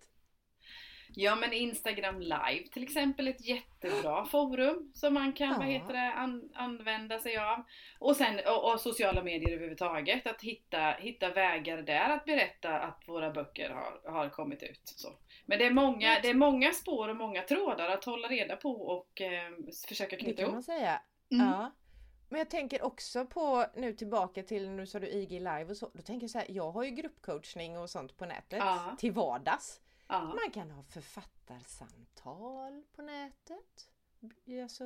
[1.14, 5.56] Ja men Instagram live till exempel ett jättebra forum som man kan Ja.
[5.58, 7.64] vad heter det, an, använda sig av.
[7.98, 10.26] Och sen och, och sociala medier överhuvudtaget.
[10.26, 14.80] Att hitta, hitta vägar där att berätta att våra böcker har, har kommit ut.
[14.84, 15.08] Så.
[15.46, 18.70] Men det är, många, det är många spår och många trådar att hålla reda på
[18.72, 19.50] och eh,
[19.88, 20.64] försöka Det knyta kan man ihop.
[20.64, 21.02] säga.
[21.32, 21.46] Mm.
[21.46, 21.70] Ja.
[22.30, 25.90] Men jag tänker också på nu tillbaka till, nu sa du IG live och så.
[25.94, 28.96] Då tänker jag så här, jag har ju gruppcoachning och sånt på nätet Ja.
[28.98, 29.80] till vardags.
[30.08, 30.20] Ja.
[30.20, 33.88] Man kan ha författarsamtal på nätet.
[34.62, 34.84] Alltså,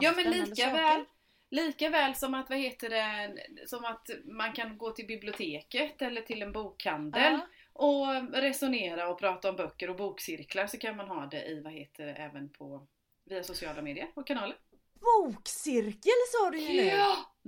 [0.00, 1.04] Ja men lika väl,
[1.50, 3.34] lika väl som att, vad heter det,
[3.66, 7.40] som att man kan gå till biblioteket eller till en bokhandel Ja,
[7.72, 11.72] och resonera och prata om böcker och bokcirklar så kan man ha det i, vad
[11.72, 12.86] heter det, även på
[13.24, 14.56] via sociala medier och kanaler.
[15.00, 17.00] Bokcirkel sa du ju nu!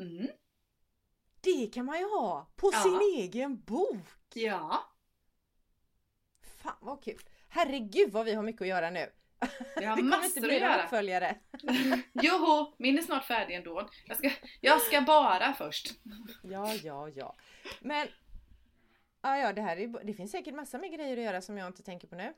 [0.04, 0.28] Mm.
[1.40, 2.82] Det kan man ju ha på Ja.
[2.82, 4.06] sin egen bok!
[4.34, 4.84] Ja.
[6.62, 7.18] Fan vad kul!
[7.48, 9.12] Herregud vad vi har mycket att göra nu!
[9.76, 11.38] Vi har det kommer massor inte bli någon uppföljare.
[12.12, 13.88] Joho, min är snart färdig ändå.
[14.06, 15.90] Jag ska, jag ska bara först.
[16.42, 17.36] Ja, ja, ja.
[17.80, 18.08] Men
[19.22, 21.66] ja, ja, det här är, det finns säkert massa mer grejer att göra som jag
[21.66, 22.34] inte tänker på nu.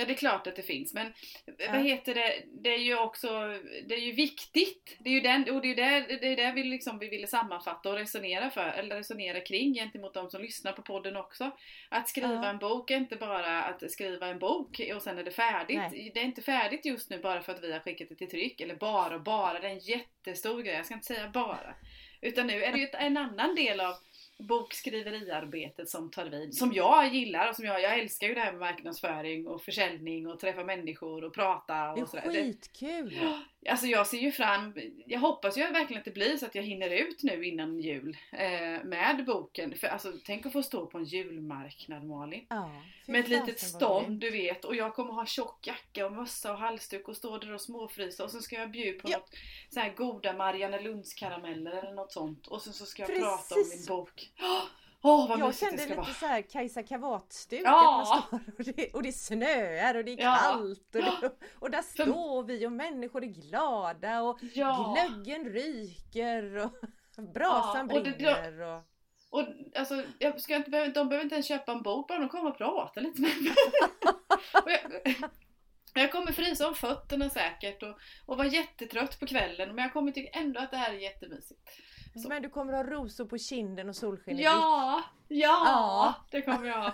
[0.00, 1.12] Ja det är klart att det finns men
[1.58, 1.72] Ja.
[1.72, 3.28] vad heter det, det är ju också,
[3.86, 4.96] det är ju viktigt.
[5.00, 7.26] Det är ju den, och det är det, det, är det vi, liksom, vi ville
[7.26, 11.50] sammanfatta och resonera för, eller resonera kring gentemot de som lyssnar på podden också.
[11.88, 12.48] Att skriva Ja.
[12.50, 15.76] en bok är inte bara att skriva en bok och sen är det färdigt.
[15.78, 16.10] Nej.
[16.14, 18.60] Det är inte färdigt just nu bara för att vi har skickat det till tryck,
[18.60, 21.74] eller bara och bara, det är en jättestor grej, jag ska inte säga bara.
[22.20, 23.94] Utan nu är det ju en annan del av
[24.38, 26.54] bokskriveriarbetet som tar vid.
[26.54, 30.26] Som jag gillar och som jag, jag älskar ju det här med marknadsföring och försäljning
[30.26, 32.22] och träffa människor och prata Det är och sådär.
[32.26, 33.18] Det, skitkul!
[33.68, 34.74] Alltså jag ser ju fram,
[35.06, 38.16] jag hoppas ju verkligen att det blir så att jag hinner ut nu innan jul
[38.32, 39.74] eh, med boken.
[39.78, 42.46] För alltså tänk att få stå på en julmarknad Malin.
[42.48, 46.52] Ja, Med ett litet stånd du vet och jag kommer ha tjock jacka och mössa
[46.52, 49.18] och halsduk och stå där och småfrysa och så ska jag bjuda på Ja.
[49.18, 49.30] något
[49.70, 53.54] så här goda Marianne Lunds karameller eller något sånt och sen så ska jag prata
[53.54, 53.88] om Precis.
[53.88, 54.30] min bok.
[55.08, 56.06] Åh vad Jag det kände ska lite vara.
[56.14, 57.62] så här Kajsa Kavat-stuk.
[57.64, 58.22] Ja.
[58.58, 60.36] Och, det, och det snöar och det är Ja.
[60.42, 60.94] kallt.
[60.94, 64.96] Och, det, och där För- står vi och människor är glada och Ja.
[65.08, 66.72] glöggen ryker och
[67.34, 68.60] brasan Ja, och det- brinner.
[68.60, 68.82] Och,
[69.30, 69.44] Och
[69.76, 72.50] alltså, jag ska inte, behöva- de behöver inte ens köpa en bok, bara de kommer
[72.50, 73.52] och prata lite med mig.
[74.64, 75.30] jag,
[75.94, 80.12] jag kommer frysa om fötterna säkert och, och vara jättetrött på kvällen men jag kommer
[80.12, 81.70] tycka ändå att det här är jättemysigt.
[82.18, 82.28] Så.
[82.28, 84.42] Men du kommer ha rosor på kinden och solsken i.
[84.42, 86.14] Ja, ja, Ja.
[86.30, 86.92] det kommer jag ha.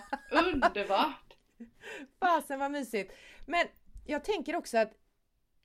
[0.52, 1.36] Underbart!
[2.20, 3.12] Fasen vad mysigt!
[3.46, 3.66] Men
[4.06, 4.92] jag tänker också att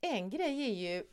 [0.00, 1.04] en grej är ju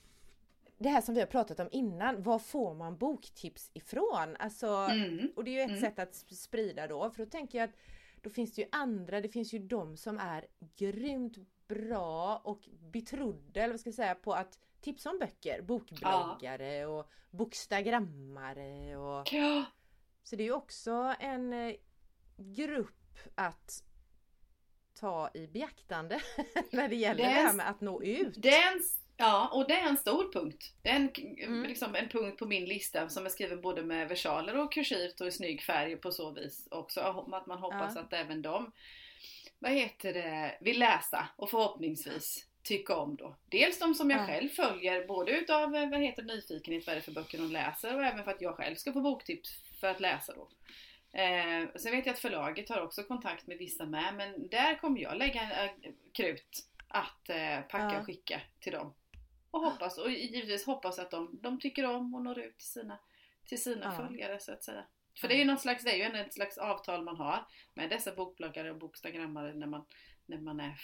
[0.77, 2.23] det här som vi har pratat om innan.
[2.23, 4.36] Var får man boktips ifrån?
[4.39, 5.31] Alltså, Mm.
[5.36, 5.81] Och det är ju ett Mm.
[5.81, 7.10] sätt att sp- sprida då.
[7.10, 7.75] För då tänker jag att
[8.21, 10.45] då finns det ju andra, det finns ju de som är
[10.77, 15.62] grymt bra och betrodda, eller vad ska jag säga, på att tipsa om böcker.
[15.62, 19.65] Bokbloggare och bokstagrammare och Ja,
[20.23, 21.76] Så det är ju också en eh,
[22.38, 22.93] grupp
[23.36, 23.84] att
[25.00, 26.21] ta i beaktande
[26.71, 28.34] när det gäller Det det, är här en- med att nå ut.
[28.38, 28.82] det är en,
[29.17, 30.73] ja, och det är en stor punkt.
[30.82, 31.10] Det är en,
[31.43, 31.63] Mm.
[31.63, 35.28] liksom en punkt på min lista som är skriven både med versaler och kursivt och
[35.28, 37.02] i snygg färg på så vis också.
[37.02, 38.02] Att man hoppas Ja.
[38.02, 38.71] att även de,
[39.60, 43.36] vad heter det, vill läsa och förhoppningsvis tycka om då.
[43.49, 44.25] Dels de som jag Ja.
[44.25, 47.95] själv följer, både utav eh, vad heter nyfikenhet vad är det för böcker de läser
[47.95, 50.49] och även för att jag själv ska få boktips för att läsa då.
[51.19, 55.01] Eh, sen vet jag att förlaget har också kontakt med vissa med men där kommer
[55.01, 55.51] jag lägga en,
[55.84, 57.99] eh, krut att eh, packa Ja.
[57.99, 58.93] och skicka till dem.
[59.51, 62.97] Och hoppas, och givetvis hoppas att de, de tycker om och når ut till sina,
[63.45, 64.06] till sina Ja.
[64.06, 64.84] följare så att säga.
[65.21, 67.89] För det är ju någon slags, det är ju ett slags avtal man har med
[67.89, 69.86] dessa bokbloggare och bokstagrammare när man,
[70.25, 70.75] när man är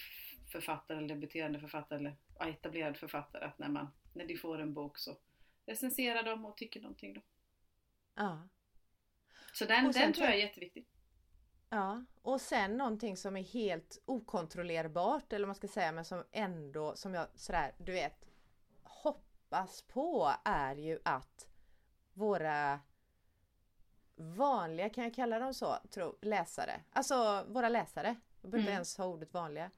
[0.53, 3.45] författare eller debuterande författare eller etablerad författare.
[3.45, 5.17] Att när, man, när de får en bok så
[5.65, 7.21] recenserar de och tycker någonting då.
[8.15, 8.47] Ja.
[9.53, 10.87] Så den, den tror jag är jätteviktig.
[11.69, 16.23] Ja, och sen någonting som är helt okontrollerbart eller vad man ska säga men som
[16.31, 18.25] ändå som jag sådär du vet
[18.83, 21.47] hoppas på är ju att
[22.13, 22.79] våra
[24.15, 28.73] vanliga, kan jag kalla dem så, tro, läsare, alltså våra läsare, jag behöver inte Mm.
[28.73, 29.71] ens ha ordet vanliga,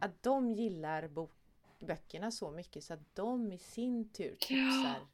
[0.00, 1.32] att de gillar bok,
[1.80, 5.06] böckerna så mycket så att de i sin tur tipsar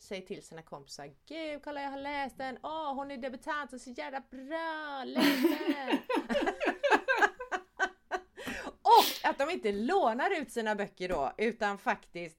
[0.00, 3.80] Säg till sina kompisar Gud kolla jag har läst den, åh hon är debutant och
[3.80, 5.98] så jävla bra, läs den!
[8.82, 12.38] och att de inte lånar ut sina böcker då utan faktiskt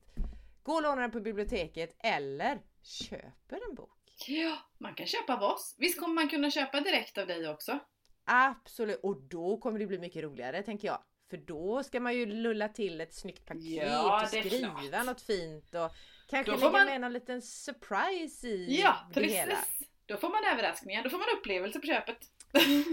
[0.64, 3.90] går och lånar den på biblioteket eller köper en bok.
[4.28, 5.76] Ja, man kan köpa av oss.
[5.78, 7.80] Visst kommer man kunna köpa direkt av dig också?
[8.26, 11.00] Absolut, och då kommer det bli mycket roligare tänker jag.
[11.30, 15.06] För då ska man ju lulla till ett snyggt paket Ja, och skriva klart.
[15.06, 15.92] något fint och
[16.30, 19.38] kanske lägga man- med någon liten surprise i Ja, det precis.
[19.38, 19.58] hela.
[20.06, 22.18] Då får man överraskningar, då får man upplevelse på köpet.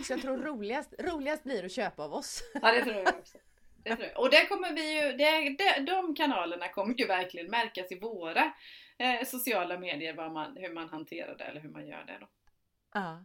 [0.07, 2.43] Så jag tror roligast, roligast blir att köpa av oss.
[2.63, 3.39] Ja, det tror jag också.
[3.85, 4.21] Det tror jag.
[4.21, 8.53] Och där kommer vi ju, det, det, de kanalerna kommer ju verkligen märkas i våra
[8.99, 12.29] eh, sociala medier, man, hur man hanterar det eller hur man gör det då.
[12.95, 13.25] Ja.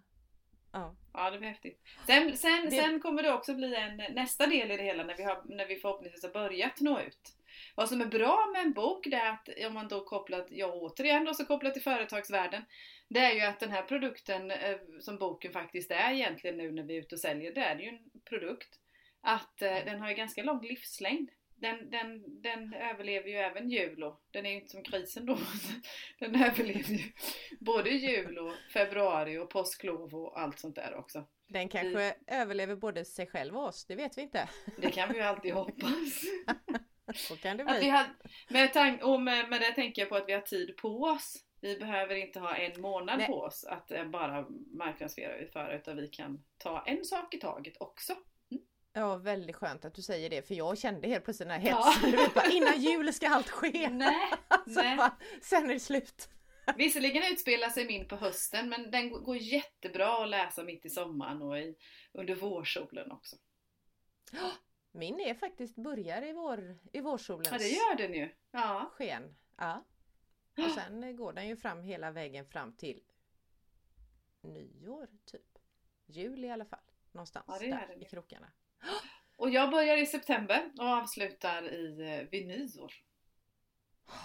[0.71, 0.95] Ja.
[1.13, 1.81] Ja, det blir häftigt.
[2.07, 5.17] Sen, sen, Det- sen kommer det också bli en nästa del i det hela när
[5.17, 7.35] vi, har, när vi förhoppningsvis har börjat nå ut.
[7.75, 10.67] Vad som är bra med en bok, det är att om man då kopplat, ja
[10.73, 12.65] återigen då så kopplat till företagsvärlden,
[13.07, 16.83] det är ju att den här produkten eh, som boken faktiskt är egentligen nu när
[16.83, 18.79] vi är ute och säljer, det är ju en produkt.
[19.21, 21.29] Att eh, den har ju ganska lång livslängd.
[21.61, 25.37] Den, den, den överlever ju även jul och den är ju inte som krisen då.
[26.19, 27.11] Den överlever ju
[27.59, 31.27] både jul och februari och påsklov och allt sånt där också.
[31.47, 34.49] Den kanske överlever både sig själv och oss, det vet vi inte.
[34.77, 36.21] Det kan vi ju alltid hoppas.
[37.15, 37.89] Så kan det Att vi bli.
[37.89, 38.05] har,
[38.49, 41.45] med, tank, och med, med det tänker jag på att vi har tid på oss.
[41.61, 43.27] Vi behöver inte ha en månad Nej.
[43.27, 47.73] på oss att eh, bara marknadsföra för utan vi kan ta en sak i taget
[47.79, 48.15] också.
[48.93, 51.83] Ja, väldigt skönt att du säger det, för jag kände helt plötsligt den här Ja.
[51.85, 52.11] hetsen.
[52.11, 53.89] Du vet, bara, innan jul ska allt ske.
[53.89, 54.97] Nej, Alltså, nej.
[54.97, 56.29] bara, sen är det slut.
[56.75, 61.41] Visserligen utspelar sig min på hösten men den går jättebra att läsa mitt i sommaren
[61.41, 61.75] och i,
[62.11, 63.35] under vårsolen också.
[64.91, 68.29] Min är faktiskt börjar i, vår, i vårsolens Ja det gör den ju.
[68.51, 68.91] Ja.
[68.93, 69.35] sken.
[69.57, 69.85] Ja.
[70.57, 73.03] Och sen går den ju fram hela vägen fram till
[74.41, 75.57] nyår typ.
[76.05, 76.79] Jul i alla fall.
[77.11, 78.51] Någonstans Ja, där i krokarna.
[79.37, 82.93] Och jag börjar i september och avslutar i, eh, vid nyår.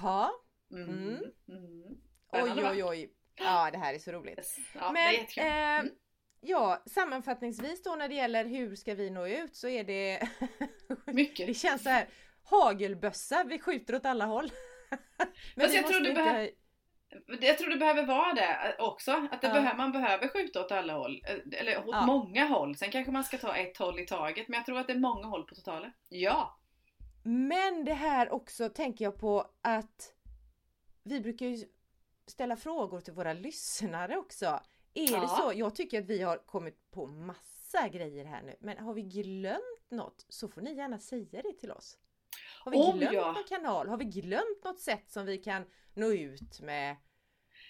[0.03, 0.31] Ja,
[0.73, 0.89] Mm.
[0.89, 1.19] Mm.
[1.49, 1.97] Mm.
[2.33, 3.13] oj oj oj.
[3.35, 4.59] Ja det här är så roligt.
[4.75, 5.93] Ja, det är Men eh,
[6.41, 10.29] ja, sammanfattningsvis då när det gäller hur ska vi nå ut så är det
[11.07, 11.47] Mycket.
[11.47, 12.09] Det känns så här
[12.43, 14.53] hagelbössa, vi skjuter åt alla håll.
[15.55, 16.51] Men Fast jag tror behöver-
[17.41, 19.11] Jag tror det behöver vara det eh, också.
[19.31, 19.53] Att det Ja.
[19.55, 21.23] behöver, man behöver skjuta åt alla håll.
[21.29, 22.07] Eh, Eller åt Ja.
[22.07, 22.77] många håll.
[22.77, 24.49] Sen kanske man ska ta ett håll i taget.
[24.49, 25.93] Men jag tror att det är många håll på totalen.
[26.09, 26.59] Ja!
[27.23, 30.13] Men det här också tänker jag på att
[31.03, 31.65] vi brukar ju
[32.27, 34.47] ställa frågor till våra lyssnare också.
[34.95, 35.29] Är det Ja.
[35.29, 35.53] så?
[35.55, 38.57] Jag tycker att vi har kommit på massa grejer här nu.
[38.61, 41.99] Men har vi glömt något så får ni gärna säga det till oss.
[42.61, 43.33] Har vi glömt ja.
[43.33, 43.89] någon kanal?
[43.89, 46.97] Har vi glömt något sätt som vi kan nå ut med?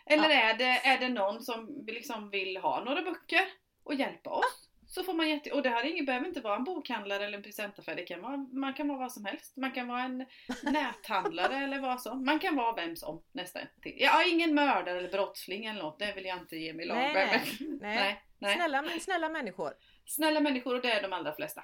[0.07, 3.45] Eller är, det, är det någon som liksom vill ha några böcker
[3.83, 4.69] och hjälpa oss?
[4.87, 5.53] Så får man jätte...
[5.53, 7.97] Och det här är ingen, behöver inte vara en bokhandlare eller en presentaffär.
[7.97, 9.57] Det kan vara, man kan vara vad som helst.
[9.57, 10.27] Man kan vara en
[10.63, 12.25] näthandlare eller vad som.
[12.25, 13.63] Man kan vara vem som nästan.
[13.83, 15.99] Jag är ingen mördare eller brottsling eller något.
[15.99, 17.79] Det vill jag inte ge mig Nej, nej.
[17.81, 18.55] nej, nej.
[18.55, 19.73] Snälla, snälla människor.
[20.07, 21.63] Snälla människor och det är de allra flesta.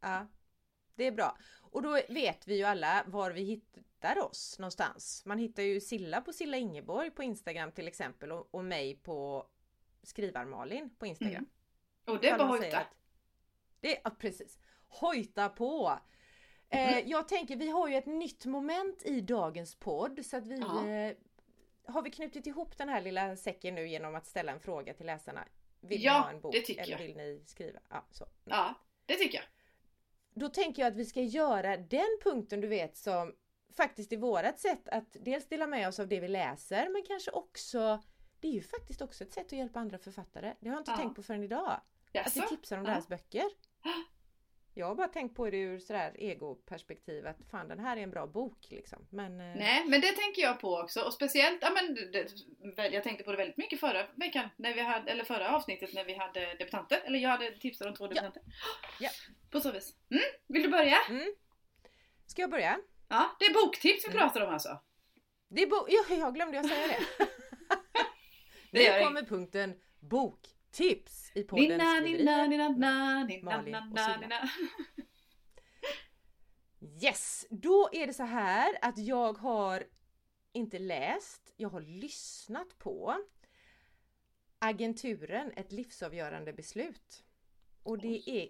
[0.00, 0.26] Ja,
[0.94, 1.36] det är bra.
[1.74, 5.22] Och då vet vi ju alla var vi hittar oss någonstans.
[5.26, 9.46] Man hittar ju Silla på Silla Ingeborg på Instagram till exempel och, och mig på
[10.02, 11.34] Skrivar-Malin på Instagram.
[11.36, 12.16] Mm.
[12.16, 12.78] Och det säger hojta.
[12.78, 12.96] att-
[13.80, 14.58] Det är, ja, precis.
[14.88, 15.98] Hojta på!
[16.68, 17.08] Eh, Mm.
[17.08, 20.88] jag tänker, vi har ju ett nytt moment i dagens podd så att vi Ja.
[20.88, 21.16] eh,
[21.86, 25.06] har vi knutit ihop den här lilla säcken nu genom att ställa en fråga till
[25.06, 25.44] läsarna.
[25.80, 26.98] Vill Ja, ni ha en bok det tycker eller jag.
[27.06, 27.80] vill ni skriva?
[27.88, 28.26] Ja, så.
[28.44, 28.74] Ja,
[29.06, 29.44] det tycker jag.
[30.34, 33.34] Då tänker jag att vi ska göra den punkten du vet som
[33.76, 37.30] faktiskt är vårat sätt att dels dela med oss av det vi läser men kanske
[37.30, 38.02] också
[38.40, 40.54] det är ju faktiskt också ett sätt att hjälpa andra författare.
[40.60, 40.96] Det har jag inte Ja.
[40.96, 41.70] tänkt på förrän idag.
[41.70, 41.80] Att
[42.12, 42.40] Jaså?
[42.40, 42.90] vi tipsar om Ja.
[42.90, 43.44] deras böcker.
[44.76, 48.10] Jag har bara tänkt på det ur sådär egoperspektiv att fan den här är en
[48.10, 49.06] bra bok liksom.
[49.10, 51.00] Men eh, Nej, men det tänker jag på också.
[51.00, 51.94] Och speciellt, ja men
[52.74, 55.94] det, jag tänkte på det väldigt mycket förra veckan, när vi hade, eller förra avsnittet
[55.94, 57.02] när vi hade debutanter.
[57.04, 58.42] Eller jag hade tipsat om två debutanter.
[59.00, 59.10] Ja.
[59.50, 59.94] På så vis.
[60.10, 60.96] Mm, vill du börja?
[61.10, 61.34] mm.
[62.26, 62.78] Ska jag börja?
[63.08, 64.18] Ja, det är boktips vi Mm.
[64.20, 64.78] pratar om alltså.
[65.48, 66.98] Det är bo- ja, jag glömde jag säga det.
[68.70, 69.80] Det nu kommer punkten
[70.74, 74.48] boktips i podden Nina, nina, nina, nina, nina, Malin och Silla.
[77.02, 79.84] Yes, då är det så här att jag har
[80.52, 83.16] inte läst, jag har lyssnat på
[84.58, 87.24] Agenturen, ett livsavgörande beslut.
[87.82, 88.48] Och det är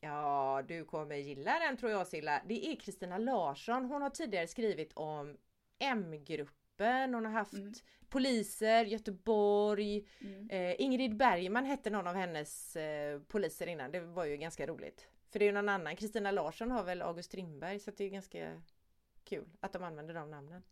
[0.00, 2.42] Ja, du kommer gilla den tror jag Silla.
[2.46, 3.84] Det är Kristina Larsson.
[3.84, 5.36] Hon har tidigare skrivit om
[5.78, 6.55] M-gruppen.
[6.84, 7.72] Hon har haft Mm.
[8.08, 10.08] poliser, Göteborg.
[10.20, 10.50] Mm.
[10.50, 13.90] Eh, Ingrid Bergman hette någon av hennes eh, poliser innan.
[13.92, 15.08] Det var ju ganska roligt.
[15.30, 15.96] För det är ju någon annan.
[15.96, 18.62] Kristina Larsson har väl August Strindberg så det är ganska
[19.24, 20.62] kul att de använder de namnen.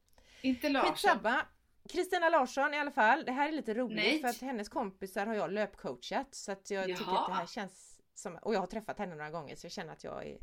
[0.42, 0.92] Inte Larsson.
[0.94, 1.46] Skitsamma!
[1.88, 3.24] Kristina Larsson i alla fall.
[3.24, 4.20] Det här är lite roligt Nej.
[4.20, 7.20] för att hennes kompisar har jag löpcoachat så att jag tycker Jaha.
[7.20, 9.92] att det här känns som, och jag har träffat henne några gånger så jag känner
[9.92, 10.38] att jag är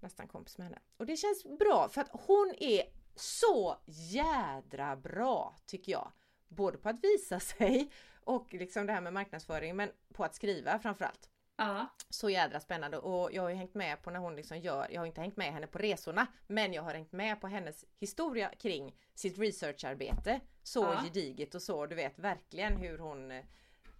[0.00, 0.78] nästan kompis med henne.
[0.96, 2.82] Och det känns bra för att hon är
[3.20, 6.12] så jädra bra tycker jag.
[6.48, 7.90] Både på att visa sig
[8.24, 11.30] och liksom det här med marknadsföring men på att skriva framförallt.
[11.56, 11.86] Ja.
[12.08, 15.00] Så jädra spännande och jag har ju hängt med på när hon liksom gör, jag
[15.00, 18.52] har inte hängt med henne på resorna men jag har hängt med på hennes historia
[18.58, 20.40] kring sitt researcharbete.
[20.62, 21.02] Så Ja.
[21.04, 23.44] gediget och så, du vet verkligen hur hon eh,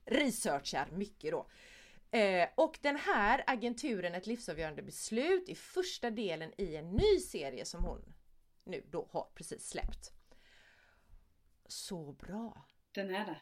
[0.04, 1.46] researchar mycket då.
[2.18, 7.64] Eh, och den här agenturen Ett livsavgörande beslut är första delen i en ny serie
[7.64, 8.14] som hon
[8.68, 10.12] nu då har precis släppt.
[11.66, 12.64] Så bra!
[12.92, 13.40] Den är det.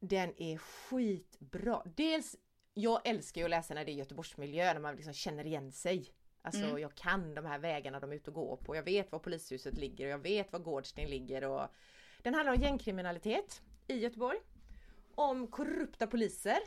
[0.00, 1.82] Den är skitbra.
[1.96, 2.36] Dels,
[2.74, 6.14] jag älskar ju att läsa när det är Göteborgsmiljö, när man liksom känner igen sig.
[6.42, 6.78] Alltså Mm.
[6.78, 8.76] jag kan de här vägarna de är ute och går på.
[8.76, 11.44] Jag vet var polishuset ligger och jag vet var Gårdsten ligger.
[11.44, 11.68] Och...
[12.22, 14.38] Den handlar om gängkriminalitet i Göteborg.
[15.14, 16.58] Om korrupta poliser.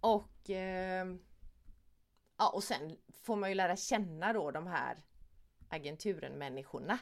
[0.00, 1.06] Och eh...
[2.36, 5.02] Ja och sen får man ju lära känna då de här
[5.68, 6.98] agenturen-människorna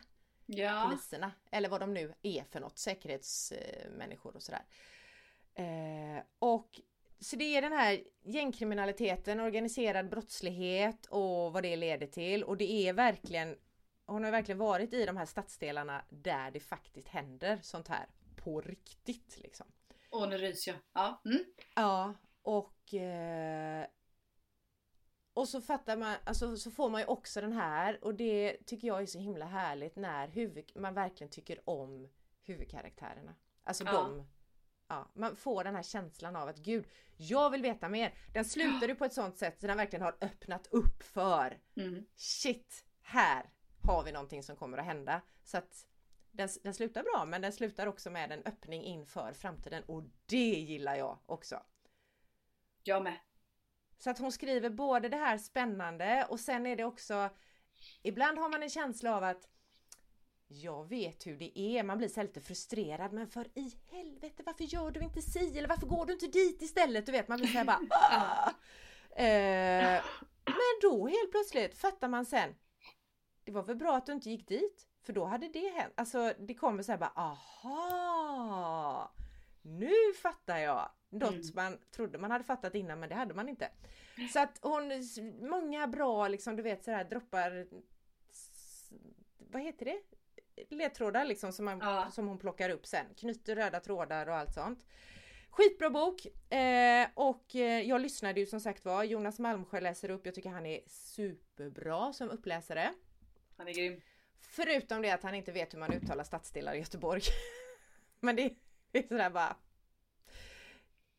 [0.46, 0.86] Ja.
[0.88, 1.32] poliserna.
[1.50, 4.64] Eller vad de nu är för något, säkerhetsmänniskor och sådär.
[5.54, 6.80] Eh, och
[7.20, 12.44] så det är den här gängkriminaliteten, organiserad brottslighet och vad det leder till.
[12.44, 13.56] Och det är verkligen,
[14.06, 18.60] hon har verkligen varit i de här stadsdelarna där det faktiskt händer sånt här på
[18.60, 19.66] riktigt liksom.
[20.10, 20.80] Åh, nu ryser jag.
[20.92, 21.22] Ja.
[21.24, 21.44] Mm.
[21.74, 23.86] Ja, och eh,
[25.36, 28.88] och så fattar man, alltså så får man ju också den här och det tycker
[28.88, 32.08] jag är så himla härligt när huvud, man verkligen tycker om
[32.42, 33.34] huvudkaraktärerna.
[33.64, 33.92] Alltså Ja.
[33.92, 34.26] de,
[34.88, 38.14] ja, man får den här känslan av att gud, jag vill veta mer.
[38.32, 42.06] Den slutar ju på ett sånt sätt så den verkligen har öppnat upp för Mm.
[42.16, 43.50] shit, här
[43.82, 45.20] har vi någonting som kommer att hända.
[45.44, 45.86] Så att
[46.30, 50.54] den, den slutar bra men den slutar också med en öppning inför framtiden och det
[50.60, 51.62] gillar jag också.
[52.84, 53.18] Jag med.
[53.98, 57.30] Så att hon skriver både det här spännande och sen är det också
[58.02, 59.48] Ibland har man en känsla av att
[60.48, 64.64] Jag vet hur det är, man blir så lite frustrerad men för i helvete varför
[64.64, 67.06] gör du inte si eller varför går du inte dit istället?
[67.06, 68.50] Du vet man blir så här bara "Ah!"
[69.22, 70.04] eh,
[70.44, 72.54] Men då helt plötsligt fattar man sen
[73.44, 75.92] Det var väl bra att du inte gick dit för då hade det hänt.
[75.96, 78.25] Alltså det kommer så här bara aha
[79.78, 80.90] Nu fattar jag!
[81.10, 81.42] Något Mm.
[81.54, 83.70] man trodde man hade fattat innan men det hade man inte.
[84.32, 84.92] Så att hon,
[85.50, 87.66] många bra liksom du vet sådär droppar
[89.38, 90.00] Vad heter det?
[90.76, 92.10] Ledtrådar liksom som, man, Ja.
[92.10, 93.06] som hon plockar upp sen.
[93.16, 94.86] Knyter röda trådar och allt sånt.
[95.50, 96.26] Skitbra bok!
[96.52, 99.04] Eh, och eh, jag lyssnade ju som sagt var.
[99.04, 100.26] Jonas Malmsjö läser upp.
[100.26, 102.92] Jag tycker han är superbra som uppläsare.
[103.56, 104.00] Han är grym.
[104.40, 107.22] Förutom det att han inte vet hur man uttalar stadsdelar i Göteborg.
[108.20, 108.54] Men det
[108.92, 109.56] är sådär bara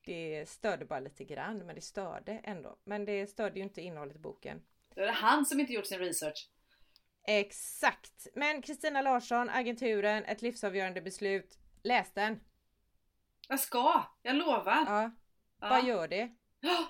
[0.07, 2.77] Det störde bara lite grann men det störde ändå.
[2.83, 4.61] Men det störde ju inte innehållet i boken.
[4.95, 6.49] Det är han som inte gjort sin research.
[7.27, 8.27] Exakt!
[8.35, 11.57] Men Kristina Larsson, Agenturen, ett livsavgörande beslut.
[11.83, 12.39] Läs den!
[13.49, 14.83] Jag ska, jag lovar.
[14.87, 15.11] Ja,
[15.61, 15.69] Ja.
[15.69, 16.35] vad gör det?
[16.59, 16.85] Ja,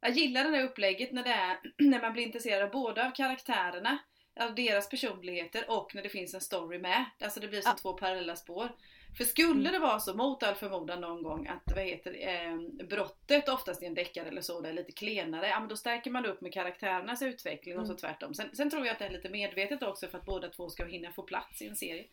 [0.00, 1.58] Jag gillar det där upplägget när, det är,
[1.90, 3.98] när man blir intresserad både av karaktärerna,
[4.40, 7.04] av deras personligheter och när det finns en story med.
[7.20, 7.76] Alltså det blir som Ja.
[7.82, 8.68] två parallella spår.
[9.16, 13.48] För skulle det vara så mot all förmodan någon gång att vad heter, eh, brottet
[13.48, 16.26] oftast i en deckare eller så, det är lite klenare, ja men då stärker man
[16.26, 18.00] upp med karaktärernas utveckling och så Mm.
[18.00, 18.34] tvärtom.
[18.34, 20.84] Sen, sen tror jag att det är lite medvetet också för att båda två ska
[20.84, 22.04] hinna få plats i en serie.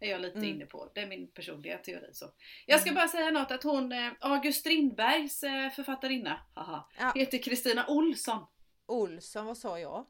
[0.00, 0.50] är jag lite Mm.
[0.50, 0.90] inne på.
[0.94, 2.08] Det är min personliga teori.
[2.12, 2.26] Så.
[2.66, 2.94] Jag ska Mm.
[3.00, 7.12] bara säga något att hon, eh, August Strindbergs eh, författarinna, haha, Ja.
[7.14, 8.46] heter Kristina Olsson.
[8.86, 10.06] Olsson, vad sa jag?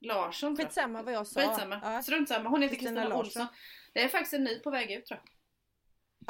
[0.00, 0.56] Larsson.
[0.56, 1.40] Skitsamma vad jag sa.
[1.40, 1.80] Skitsamma.
[1.84, 2.48] Ja, Strunt samma.
[2.50, 3.16] Hon heter Kristina.
[3.16, 3.46] Olsson.
[3.92, 5.30] Det är faktiskt en ny på väg ut tror jag.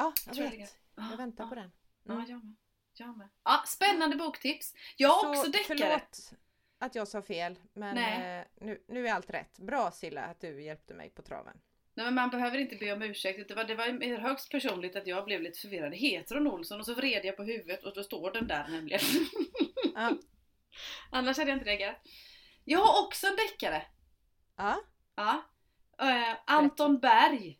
[0.01, 0.75] Ja jag jag vet.
[0.95, 1.71] Ja, Jag väntar ja, på den.
[2.03, 2.25] Ja, Mm.
[2.29, 2.55] jag med.
[2.93, 3.29] Jag med.
[3.43, 4.73] Ja, spännande boktips.
[4.97, 5.77] Jag har Så, också deckare.
[5.77, 6.31] Förlåt
[6.79, 9.59] att jag sa fel men eh, nu, nu är allt rätt.
[9.59, 11.61] Bra Silla att du hjälpte mig på traven.
[11.93, 13.47] Nej, men man behöver inte be om ursäkt.
[13.47, 15.93] Det var, det var högst personligt att jag blev lite förvirrad.
[15.93, 16.79] Heter hon Olsson?
[16.79, 18.99] Och så vred jag på huvudet och då står den där nämligen.
[19.95, 20.11] Ja.
[21.11, 21.97] Annars hade jag inte reagerat.
[22.63, 23.85] Jag har också en deckare.
[24.57, 24.81] Ja,
[25.15, 25.43] Ja.
[25.99, 27.59] Eh, Anton Berg.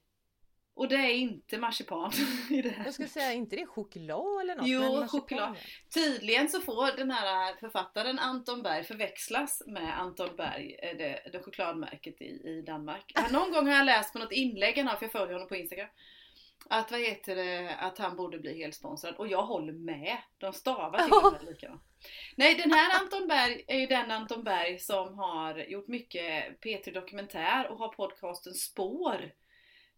[0.74, 2.12] Och det är inte marsipan
[2.50, 2.86] i det här.
[2.86, 4.68] jag skulle säga inte det choklad eller något?
[4.68, 5.58] Jo, choklad.
[5.94, 11.44] Tydligen så får den här författaren Anton Berg förväxlas med Anton Berg, eh, det, det
[11.44, 13.14] chokladmärket i, i Danmark.
[13.32, 15.56] Någon gång har jag läst på något inlägg han har, för jag följer honom på
[15.56, 15.90] Instagram.
[16.70, 19.16] Att vad heter det, att han borde bli helt sponsrad.
[19.16, 20.18] Och jag håller med.
[20.38, 21.82] De stavar till och med likadant.
[22.36, 26.94] Nej den här Anton Berg är ju den Anton Berg som har gjort mycket P3
[26.94, 29.32] Dokumentär och har podcasten Spår.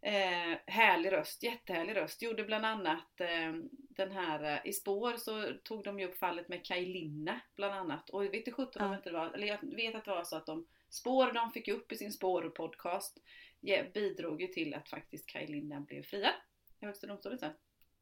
[0.05, 2.21] Eh, härlig röst, jättehärlig röst.
[2.21, 3.53] Gjorde bland annat eh,
[3.89, 7.73] den här, eh, i spår så tog de ju upp fallet med Kaj Linna bland
[7.73, 8.09] annat.
[8.09, 10.35] Och vet du sjutton om inte det var, eller jag vet att det var så
[10.35, 13.17] att de spår de fick upp i sin spår-podcast
[13.59, 16.33] ja, bidrog ju till att faktiskt Kaj Linna blev friad
[16.79, 17.53] i Högsta domstolen sen.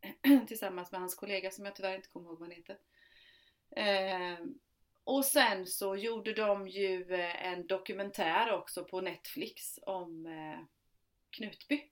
[0.47, 2.77] Tillsammans med hans kollega som jag tyvärr inte kommer ihåg vad han heter.
[3.75, 4.45] Eh,
[5.03, 10.59] och sen så gjorde de ju eh, en dokumentär också på Netflix om eh,
[11.29, 11.90] Knutby.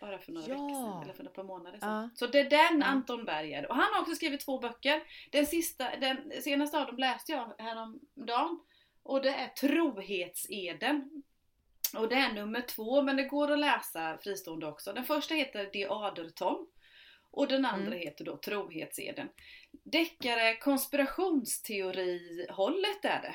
[0.00, 0.54] Bara för några Ja.
[0.54, 2.02] veckor sedan, eller för ett par månader sedan.
[2.02, 2.08] Ja.
[2.14, 2.82] Så det är den.
[2.82, 3.68] Anton Berg är.
[3.68, 5.02] Och han har också skrivit två böcker.
[5.30, 8.60] Den, sista, den senaste av dem läste jag häromdagen.
[9.02, 11.22] Och det är Trohetseden.
[11.96, 14.92] Och det är nummer två, men det går att läsa fristående också.
[14.92, 16.66] Den första heter De Aderton.
[17.30, 17.98] Och den andra Mm.
[17.98, 19.28] heter då Trohetseden.
[19.84, 23.34] Deckare konspirationsteori-hållet är det.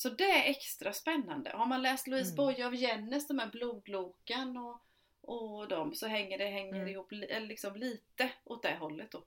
[0.00, 1.50] Så det är extra spännande.
[1.50, 2.36] Har man läst Louise Mm.
[2.36, 4.80] Boye av Jennes, de här Blodlokan och,
[5.20, 6.88] och dem, så hänger det hänger Mm.
[6.88, 7.08] ihop
[7.40, 9.24] liksom lite åt det hållet då.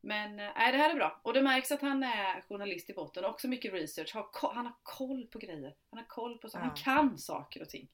[0.00, 1.20] Men eh, nej, det här är bra.
[1.22, 3.24] Och det märks att han är journalist i botten.
[3.24, 4.14] Också mycket research.
[4.14, 5.74] Har, han har koll på grejer.
[5.90, 6.64] Han har koll på saker.
[6.64, 6.82] Han Ja.
[6.84, 7.88] kan saker och ting.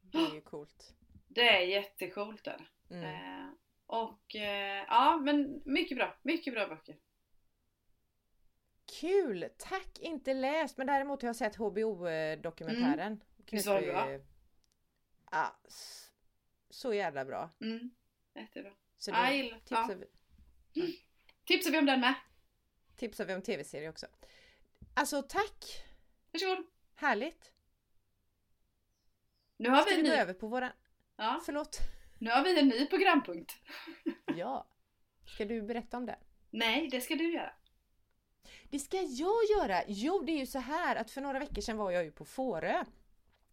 [0.00, 0.94] Det är ju coolt.
[1.28, 2.44] Det är jättecoolt.
[2.44, 2.68] Där.
[2.90, 3.04] Mm.
[3.04, 3.48] Eh,
[3.86, 6.14] och eh, ja, men mycket bra.
[6.22, 6.96] Mycket bra böcker.
[9.00, 9.48] Kul!
[9.58, 9.98] Tack!
[9.98, 13.20] Inte läst men däremot har jag sett HBO-dokumentären.
[13.50, 14.18] Visst var det bra?
[15.30, 15.56] Ja,
[16.70, 17.50] så jävla bra.
[17.60, 17.90] Mm.
[18.34, 18.72] Jättebra.
[18.98, 20.06] Så det gillar- tipsar, vi,
[21.44, 22.14] Tipsar vi om den med.
[22.96, 24.06] tipsar vi om tv-serie också.
[24.94, 25.84] Alltså tack!
[26.32, 26.66] Varsågod.
[26.94, 27.52] Härligt!
[29.56, 30.72] Nu har, Ska vi en gå ny, över på våra...
[31.16, 31.78] ja, Förlåt?
[32.18, 33.52] nu har vi en ny programpunkt.
[34.36, 34.66] Ja.
[35.26, 36.18] Ska du berätta om det?
[36.50, 37.52] Nej, det ska du göra.
[38.70, 39.82] Det ska jag göra!
[39.86, 42.24] Jo, det är ju så här att för några veckor sedan var jag ju på
[42.24, 42.84] Fårö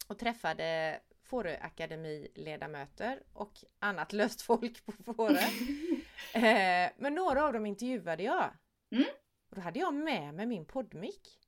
[0.08, 5.40] och träffade Fårö Akademi-ledamöter och annat löst folk på Fårö.
[6.34, 8.54] eh, men några av dem intervjuade jag.
[8.92, 9.06] Mm.
[9.50, 11.40] Och då hade jag med mig min poddmick.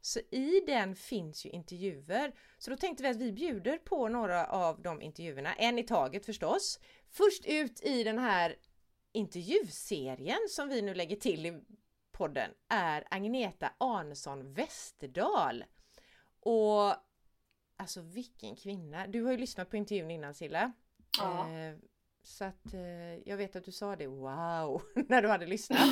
[0.00, 2.34] Så i den finns ju intervjuer.
[2.58, 6.26] Så då tänkte vi att vi bjuder på några av de intervjuerna, en i taget
[6.26, 6.78] förstås.
[7.10, 8.56] Först ut i den här
[9.12, 11.60] intervjuserien som vi nu lägger till i
[12.18, 15.64] podden är Agneta Arnesson Westerdahl.
[16.40, 16.94] Och
[17.76, 19.06] alltså vilken kvinna!
[19.06, 20.72] Du har ju lyssnat på intervjun innan Silla.
[21.18, 21.50] Ja.
[21.50, 21.76] Eh,
[22.22, 25.88] så att eh, jag vet att du sa det, wow, när du hade lyssnat.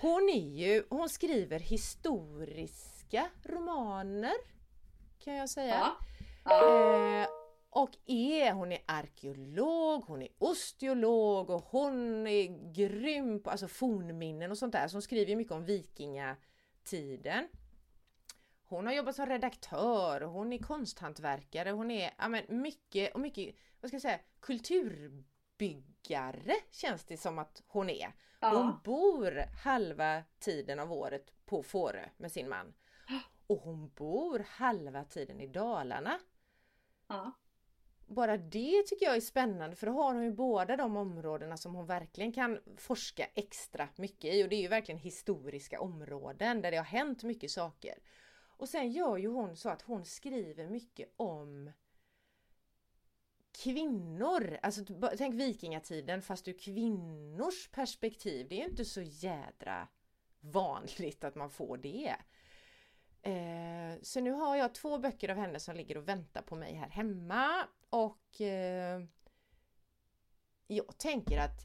[0.00, 4.34] Hon är ju, hon skriver historiska romaner
[5.18, 5.74] kan jag säga.
[5.74, 5.96] Ja.
[6.44, 7.22] Ja.
[7.22, 7.28] Eh,
[7.70, 14.50] och är, hon är arkeolog, hon är osteolog och hon är grym på alltså fornminnen
[14.50, 14.88] och sånt där.
[14.88, 17.48] Så hon skriver mycket om vikingatiden.
[18.62, 23.20] Hon har jobbat som redaktör, och hon är konsthantverkare, hon är ja, men mycket och
[23.20, 28.06] mycket, vad ska jag säga, kulturbyggare känns det som att hon är.
[28.40, 28.80] Hon Ja.
[28.84, 32.74] bor halva tiden av året på Fårö med sin man.
[33.46, 36.18] Och hon bor halva tiden i Dalarna.
[37.06, 37.32] Ja.
[38.10, 41.74] Bara det tycker jag är spännande för då har hon ju båda de områdena som
[41.74, 46.70] hon verkligen kan forska extra mycket i och det är ju verkligen historiska områden där
[46.70, 47.98] det har hänt mycket saker.
[48.58, 51.72] Och sen gör ju hon så att hon skriver mycket om
[53.62, 54.84] kvinnor, alltså
[55.18, 58.46] tänk vikingatiden fast ur kvinnors perspektiv.
[58.48, 59.88] Det är ju inte så jädra
[60.40, 62.16] vanligt att man får det.
[63.22, 66.74] Eh, så nu har jag två böcker av henne som ligger och väntar på mig
[66.74, 69.00] här hemma och eh,
[70.66, 71.60] jag tänker att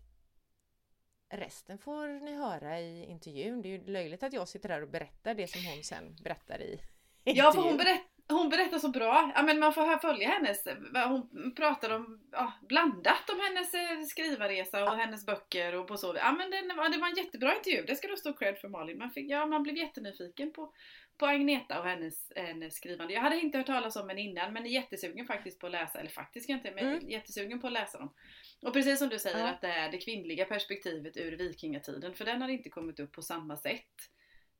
[1.30, 3.62] resten får ni höra i intervjun.
[3.62, 6.62] Det är ju löjligt att jag sitter här och berättar det som hon sen berättar
[6.62, 6.80] i
[7.24, 7.78] Ja, för hon, intervjun.
[7.96, 9.32] berätt, hon berättar så bra.
[9.36, 10.64] Ja, men man får följa hennes,
[11.08, 16.16] hon pratar om, ja, blandat om hennes eh, skrivarresa och hennes böcker och på så
[16.16, 18.98] Ja men var- det var en jättebra intervju, det ska du stå cred för Malin.
[18.98, 20.74] Man, fick, ja, man blev jättenyfiken på,
[21.18, 23.14] på Agneta och hennes, hennes skrivande.
[23.14, 26.00] Jag hade inte hört talas om henne innan men är jättesugen faktiskt på att läsa,
[26.00, 27.10] eller faktiskt inte, men Mm.
[27.10, 28.14] jättesugen på att läsa dem.
[28.62, 29.50] Och precis som du säger Ja.
[29.50, 33.22] att det är det kvinnliga perspektivet ur vikingatiden, för den har inte kommit upp på
[33.22, 34.10] samma sätt.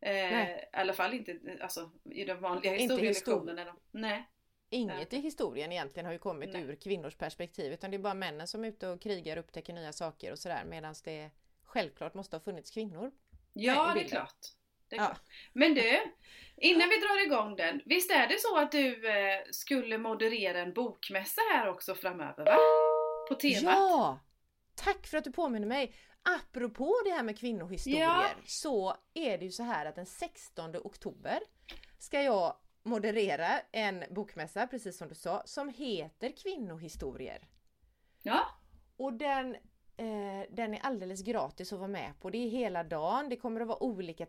[0.02, 0.50] Eh.
[0.50, 3.76] I alla fall inte alltså, i de vanliga historielektionerna.
[3.92, 4.30] Nej.
[4.70, 6.62] Inget i historien egentligen har ju kommit Nej.
[6.62, 9.74] ur kvinnors perspektiv utan det är bara männen som är ute och krigar och upptäcker
[9.74, 11.32] nya saker och sådär medan det
[11.64, 13.12] självklart måste ha funnits kvinnor.
[13.54, 14.38] Ja, det är klart.
[14.90, 15.16] Ja.
[15.54, 16.02] Men du,
[16.58, 17.82] innan vi drar igång den.
[17.86, 22.58] Visst är det så att du eh, skulle moderera en bokmässa här också framöver va?
[23.30, 23.64] På temat?
[23.64, 24.20] Ja!
[24.76, 25.96] Tack för att du påminner mig!
[26.24, 28.26] Apropå det här med kvinnohistorier Ja.
[28.46, 31.40] så är det ju så här att den 16 oktober
[32.00, 37.48] ska jag moderera en bokmässa, precis som du sa, som heter Kvinnohistorier.
[38.22, 38.46] Ja.
[38.98, 39.56] Och den,
[39.98, 42.30] eh, den är alldeles gratis att vara med på.
[42.30, 43.30] Det är hela dagen.
[43.30, 44.26] Det kommer att vara olika,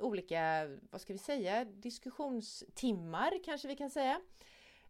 [0.00, 4.20] olika vad ska vi säga, diskussionstimmar kanske vi kan säga.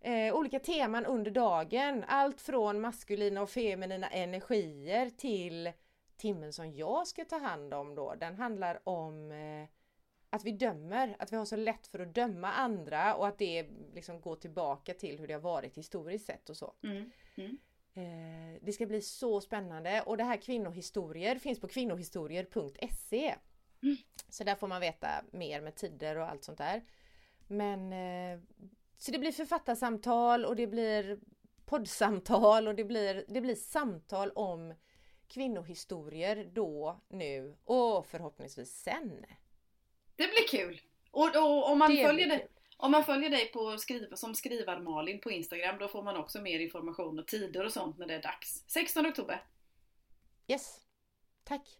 [0.01, 2.05] Eh, olika teman under dagen.
[2.09, 5.73] Allt från maskulina och feminina energier till
[6.17, 8.15] timmen som jag ska ta hand om då.
[8.15, 9.69] Den handlar om eh,
[10.31, 13.67] att vi dömer, att vi har så lätt för att döma andra och att det
[13.95, 16.75] liksom går tillbaka till hur det har varit historiskt sett och så.
[16.83, 17.11] Mm.
[17.37, 17.59] Mm.
[17.95, 23.35] Eh, Det ska bli så spännande och det här kvinnohistorier finns på kvinnohistorier.se.
[23.83, 23.97] Mm.
[24.29, 26.85] Så där får man veta mer med tider och allt sånt där.
[27.47, 28.41] Men eh,
[28.99, 31.19] så det blir författarsamtal och det blir
[31.65, 34.75] poddsamtal och det blir, det blir samtal om
[35.29, 39.27] kvinnohistorier då, nu och förhoppningsvis sen.
[40.17, 40.81] Det blir kul.
[41.11, 42.49] Och, och om man Det följer kul.
[42.81, 46.59] Om man följer dig på skriva, som Skrivar-Malin på Instagram då får man också mer
[46.59, 48.65] information och tider och sånt när det är dags.
[48.67, 49.43] 16 oktober.
[50.49, 50.81] Yes,
[51.45, 51.79] tack.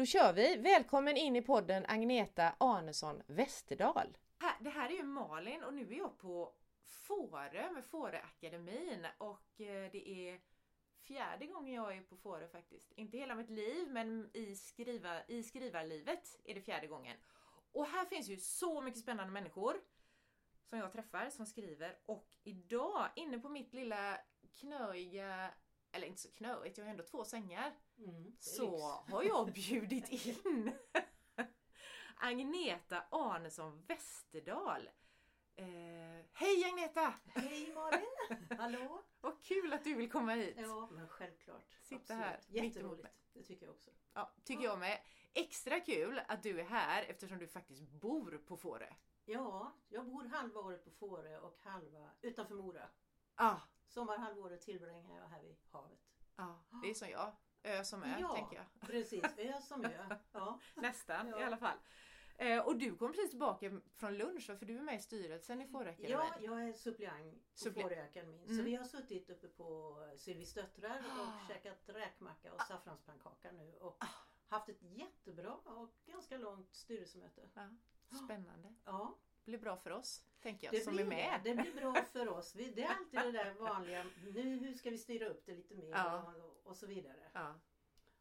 [0.00, 0.56] Då kör vi.
[0.56, 4.16] Välkommen in i podden Agneta Arnesson Westerdahl.
[4.60, 6.52] Det här är ju Malin och nu är jag på
[6.84, 10.40] Fårö med Fåröakademin och eh, det är
[11.06, 12.92] fjärde gången jag är på Fårö faktiskt.
[12.92, 17.16] Inte hela mitt liv men i, skriva, i skrivarlivet är det fjärde gången.
[17.72, 19.74] Och här finns ju så mycket spännande människor
[20.68, 24.18] som jag träffar som skriver och idag inne på mitt lilla
[24.60, 25.50] knöiga
[25.92, 27.72] eller inte så knöigt, jag har ändå två sängar.
[28.00, 28.82] Mm, så lyx.
[29.12, 30.72] har jag bjudit in
[32.16, 34.90] Agneta Arnesson Westerdahl.
[35.56, 35.66] Eh,
[36.32, 37.14] hej Agneta!
[37.24, 38.58] Hej Malin!
[38.58, 39.02] Hallå!
[39.20, 40.56] Vad kul att du vill komma hit.
[40.58, 41.78] Ja, men självklart.
[41.82, 42.20] Sitta Absolut.
[42.20, 42.40] här.
[42.48, 43.08] Jätteroligt.
[43.32, 43.90] Det tycker jag också.
[44.12, 44.98] Ja, tycker jag med.
[45.34, 48.94] Extra kul att du är här eftersom du faktiskt bor på Fårö.
[49.24, 52.88] Ja, jag bor halva året på Fårö och halva utanför Mora.
[53.34, 53.56] Ah.
[53.86, 55.98] Sommarhalvåret tillbringar jag här vid havet.
[56.36, 57.32] Ja, det är som jag.
[57.62, 58.66] Ö som ö, ja, tänker jag.
[58.90, 59.24] precis.
[59.36, 60.16] Ö som ö.
[60.32, 60.58] Ja.
[60.74, 61.40] Nästan ja.
[61.40, 61.76] i alla fall.
[62.36, 65.66] Eh, och du kom precis tillbaka från lunch för du är med i styrelsen i
[65.66, 66.10] Fåröakademin.
[66.10, 68.44] Ja, jag är suppleant på Suppli Fåröakademin.
[68.44, 68.56] Mm.
[68.56, 71.48] Så vi har suttit uppe på Sylvis döttrar och oh.
[71.48, 73.74] käkat räkmacka och saffranspannkaka nu.
[73.80, 74.08] Och oh.
[74.48, 77.48] haft ett jättebra och ganska långt styrelsemöte.
[78.24, 78.74] Spännande.
[78.84, 79.18] Ja.
[79.50, 81.40] Det blir bra för oss, tänker jag, det som blir, är med.
[81.44, 82.52] Det blir bra för oss.
[82.52, 85.90] Det är alltid det där vanliga, nu hur ska vi styra upp det lite mer
[85.90, 86.34] ja.
[86.36, 87.30] och, och, så vidare.
[87.32, 87.60] Ja.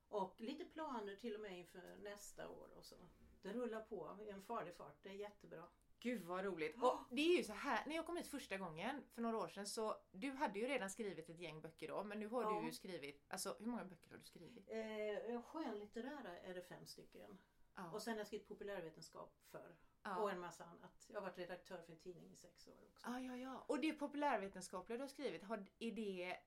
[0.08, 2.96] Och lite planer till och med inför nästa år och så.
[3.42, 4.98] Det rullar på i en farlig fart.
[5.04, 5.64] Det är jättebra.
[6.00, 6.84] Gud vad roligt!
[6.84, 9.48] Och det är ju så här, när jag kom hit första gången för några år
[9.48, 12.60] sedan så du hade ju redan skrivit ett gäng böcker då men nu har ja.
[12.60, 14.70] du ju skrivit, alltså hur många böcker har du skrivit?
[14.70, 17.38] Eh, skönlitterära är det fem stycken.
[17.76, 17.92] Ja.
[17.92, 19.76] Och sen har jag skrivit populärvetenskap för
[20.10, 20.18] Ja.
[20.24, 21.06] Och en massa annat.
[21.08, 23.08] Jag har varit redaktör för en tidning i sex år också.
[23.10, 23.64] Ja, ja, ja.
[23.68, 26.38] Och det populärvetenskapliga du har skrivit, har, är det...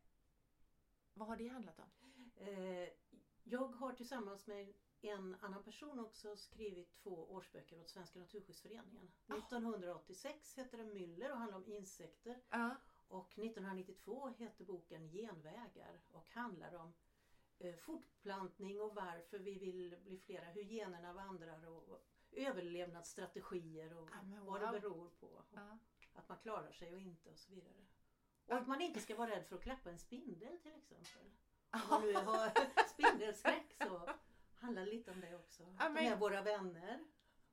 [1.15, 1.91] Vad har det handlat om?
[2.37, 2.89] Eh,
[3.45, 9.13] jag har tillsammans med en annan person också skrivit två årsböcker åt Svenska Naturskyddsföreningen.
[9.29, 9.39] Oh.
[9.39, 12.41] 1986 heter den Myller och handlar om insekter.
[12.55, 12.73] Uh.
[13.09, 16.93] Och 1992 heter boken Genvägar och handlar om
[17.59, 24.41] eh, fortplantning och varför vi vill bli flera, hur generna vandrar och överlevnadsstrategier och ja,
[24.41, 24.47] wow.
[24.47, 25.43] vad det beror på.
[25.55, 25.78] Ja.
[26.14, 27.87] Att man klarar sig och inte och så vidare.
[28.47, 31.30] Och att man inte ska vara rädd för att klappa en spindel till exempel.
[31.70, 32.53] Om man nu har
[32.89, 34.11] spindelskräck så
[34.55, 35.62] handlar det lite om det också.
[35.78, 36.05] Ja, men...
[36.05, 37.05] De är våra vänner.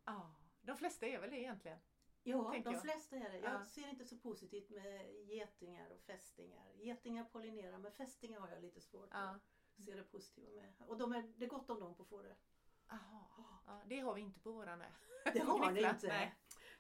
[0.06, 1.80] Ja, de flesta är väl det egentligen?
[2.24, 2.82] Ja, de jag.
[2.82, 3.40] flesta är det.
[3.40, 3.66] Jag ja.
[3.66, 6.72] ser inte så positivt med getingar och fästingar.
[6.76, 9.40] Getingar pollinerar men fästingar har jag lite svårt ja.
[9.78, 10.74] att se det positiva med.
[10.88, 12.34] Och de är, det är gott om dem på fårö.
[12.90, 13.24] Jaha,
[13.68, 14.86] ja, det har vi inte på våran ö.
[15.34, 16.08] Det har ni inte?
[16.08, 16.36] Nej.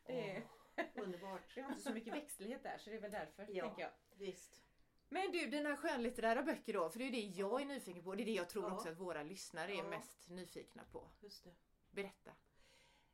[0.06, 0.42] Det är...
[0.42, 1.42] Oh, underbart.
[1.56, 3.48] Vi har inte så mycket växtlighet där så det är väl därför.
[3.50, 3.92] Ja, tänker jag.
[4.18, 4.64] visst.
[5.10, 8.16] Men du, dina skönlitterära böcker då, för det är det jag är nyfiken på.
[8.16, 8.74] Det är det jag tror ja.
[8.74, 9.84] också att våra lyssnare ja.
[9.84, 11.10] är mest nyfikna på.
[11.20, 11.56] Just det.
[11.92, 12.32] Berätta.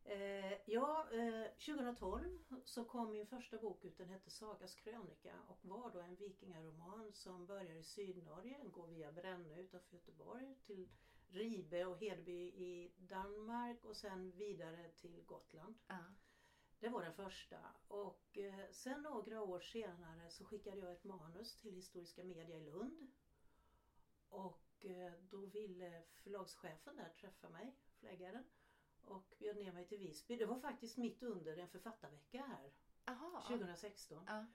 [0.04, 3.98] Eh, ja, eh, 2012 så kom min första bok ut.
[3.98, 9.12] Den hette Sagas krönika och var då en vikingaroman som börjar i Sydnorge, går via
[9.12, 10.90] Brännö utanför Göteborg till
[11.28, 15.76] Ribe och Hedby i Danmark och sen vidare till Gotland.
[15.88, 16.04] Ja.
[16.80, 17.60] Det var den första.
[17.88, 22.66] Och eh, sen några år senare så skickade jag ett manus till Historiska Media i
[22.66, 23.12] Lund.
[24.30, 28.44] Och eh, då ville förlagschefen där träffa mig, förläggaren,
[29.02, 30.36] och bjöd ner mig till Visby.
[30.36, 32.74] Det var faktiskt mitt under en författarvecka här.
[33.06, 33.44] Aha.
[33.48, 34.24] 2016.
[34.28, 34.46] Ja.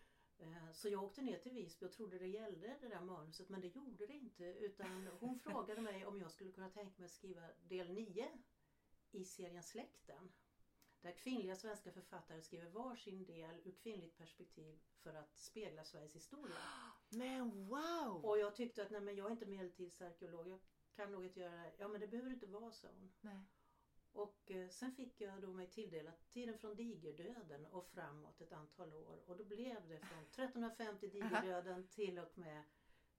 [0.40, 3.60] Eh, så jag åkte ner till Visby och trodde det gällde det där manuset men
[3.60, 7.12] det gjorde det inte utan hon frågade mig om jag skulle kunna tänka mig att
[7.12, 8.28] skriva del 9
[9.10, 10.32] i serien Släkten.
[11.00, 16.56] Där kvinnliga svenska författare skriver varsin del ur kvinnligt perspektiv för att spegla Sveriges historia.
[17.08, 18.24] Men wow!
[18.24, 20.60] Och jag tyckte att nej men jag är inte medeltidsarkeolog, jag
[20.92, 21.72] kan nog inte göra det.
[21.78, 22.88] Ja men det behöver inte vara så.
[23.20, 23.46] Nej.
[24.12, 28.92] Och eh, sen fick jag då mig tilldelat tiden från digerdöden och framåt ett antal
[28.92, 29.22] år.
[29.26, 32.64] Och då blev det från 1350 digerdöden till och med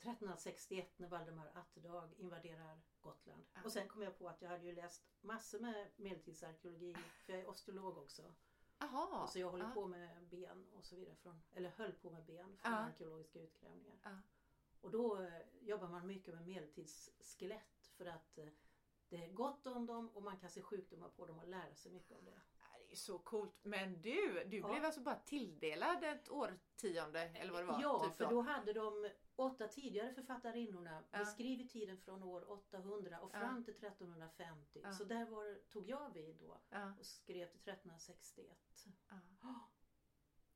[0.01, 3.43] 1361 när Valdemar Atterdag invaderar Gotland.
[3.65, 7.41] Och sen kom jag på att jag hade ju läst massor med medeltidsarkeologi för jag
[7.41, 8.33] är osteolog också.
[8.77, 9.27] Aha.
[9.27, 9.71] Så jag håller ja.
[9.71, 11.15] på med ben och så vidare.
[11.15, 14.21] Från, eller höll på med ben från arkeologiska utgrävningar.
[14.81, 18.47] Och då eh, jobbar man mycket med medeltidsskelett för att eh,
[19.11, 21.91] det är gott om dem och man kan se sjukdomar på dem och lära sig
[21.91, 22.41] mycket om det.
[22.87, 23.59] Det är så coolt.
[23.63, 24.67] Men du, du ja.
[24.67, 27.81] blev alltså bara tilldelad ett årtionde eller vad det var?
[27.81, 31.17] Ja, typ för då hade de åtta tidigare författarinnorna ja.
[31.19, 33.63] beskrivit tiden från år 800 och fram ja.
[33.63, 34.79] till 1350.
[34.83, 34.91] Ja.
[34.91, 36.61] Så där var, tog jag vid då
[36.99, 38.57] och skrev till 1361.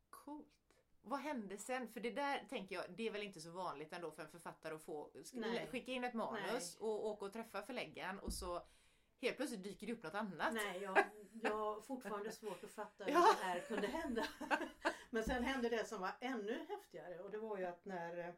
[0.10, 0.65] Coolt.
[1.08, 1.88] Vad hände sen?
[1.88, 4.76] För det där tänker jag, det är väl inte så vanligt ändå för en författare
[4.76, 5.68] att få Nej.
[5.68, 8.64] skicka in ett manus och åka och träffa förläggaren och så
[9.22, 10.54] helt plötsligt dyker det upp något annat.
[10.54, 10.98] Nej, jag,
[11.44, 13.36] jag har fortfarande svårt att fatta hur Ja.
[13.40, 14.26] det här kunde hända.
[15.10, 18.34] Men sen hände det som var ännu häftigare och det var ju att när eh,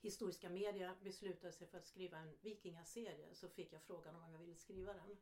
[0.00, 4.38] Historiska media beslutade sig för att skriva en vikingaserie så fick jag frågan om jag
[4.38, 5.16] ville skriva den.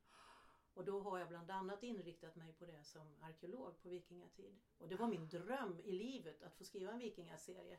[0.75, 4.59] Och då har jag bland annat inriktat mig på det som arkeolog på vikingatid.
[4.79, 7.79] Och det var min dröm i livet att få skriva en vikingaserie.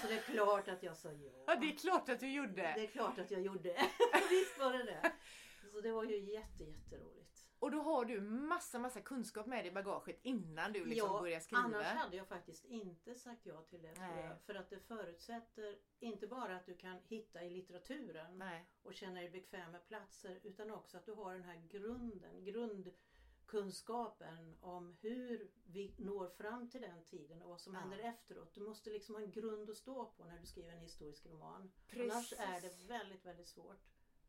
[0.00, 1.44] Så det är klart att jag sa ja.
[1.46, 2.72] Ja, det är klart att du gjorde!
[2.76, 3.72] Det är klart att jag gjorde.
[4.30, 5.12] Visst var det det.
[5.72, 7.35] Så det var ju jätte, jätteroligt.
[7.58, 11.20] Och då har du massa, massa kunskap med dig i bagaget innan du liksom ja,
[11.20, 11.62] börjar skriva.
[11.62, 13.94] annars hade jag faktiskt inte sagt ja till det.
[13.98, 14.30] Nej.
[14.46, 18.66] För att det förutsätter inte bara att du kan hitta i litteraturen Nej.
[18.82, 24.56] och känna dig bekväm med platser utan också att du har den här grunden, grundkunskapen
[24.60, 27.80] om hur vi når fram till den tiden och vad som Ja.
[27.80, 28.54] händer efteråt.
[28.54, 31.70] Du måste liksom ha en grund att stå på när du skriver en historisk roman.
[31.88, 32.12] Precis.
[32.12, 33.80] Annars är det väldigt, väldigt svårt.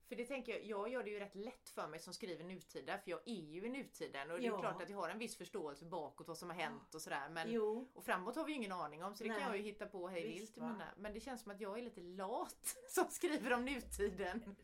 [0.08, 2.98] För det tänker jag, jag gör det ju rätt lätt för mig som skriver nutida
[2.98, 4.60] för jag är ju i nutiden och det är Ja.
[4.60, 7.30] klart att jag har en viss förståelse bakåt vad som har hänt och sådär.
[7.30, 9.48] Men, Jo, och framåt har vi ju ingen aning om så det kan Nej.
[9.48, 10.88] jag ju hitta på hej vilt mina.
[10.98, 14.56] Men det känns som att jag är lite lat som skriver om nutiden.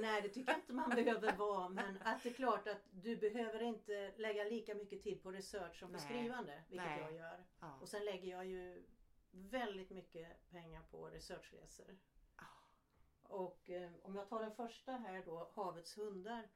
[0.00, 1.68] Nej, det tycker jag inte man behöver vara.
[1.68, 5.78] Men att det är klart att du behöver inte lägga lika mycket tid på research
[5.78, 6.00] som på Nej.
[6.06, 6.62] skrivande.
[6.68, 7.00] Vilket Nej.
[7.00, 7.44] jag gör.
[7.60, 7.78] Ja.
[7.82, 8.82] Och sen lägger jag ju
[9.30, 11.96] väldigt mycket pengar på researchresor.
[13.32, 16.48] Och eh, om jag tar den första här då, Havets hundar.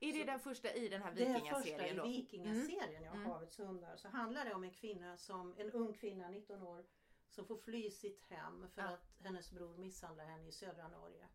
[0.00, 2.04] Är det Så- den första i den här Det är första vikingaserien i då?
[2.06, 3.26] Vikingaserien, ja, Mm.
[3.26, 3.96] Havets hundar.
[3.96, 6.84] Så handlar det om en kvinna som, en ung kvinna, 19 år,
[7.30, 8.88] som får fly sitt hem för Ja.
[8.88, 11.28] att hennes bror misshandlar henne i södra Norge.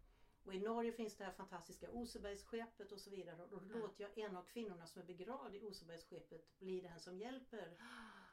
[0.46, 3.42] Och i Norge finns det här fantastiska Osebergsskeppet och så vidare.
[3.44, 3.78] Och då Ja.
[3.80, 7.78] låter jag en av kvinnorna som är begravd i Osebergsskeppet bli den som hjälper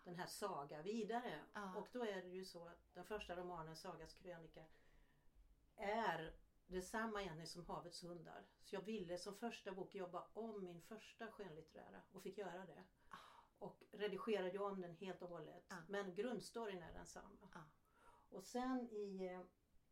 [0.04, 1.40] den här Saga vidare.
[1.54, 1.74] Ja.
[1.76, 4.64] Och då är det ju så att den första romanen, Sagas krönika,
[5.76, 6.32] är
[6.72, 8.46] detsamma egentligen som Havets hundar.
[8.62, 12.84] Så jag ville som första bok jobba om min första skönlitterära och fick göra det.
[13.58, 15.66] Och redigerade om den helt och hållet.
[15.68, 15.76] Ja.
[15.88, 17.48] Men grundstoryn är densamma.
[17.54, 17.60] Ja.
[18.28, 19.42] Och sen i eh,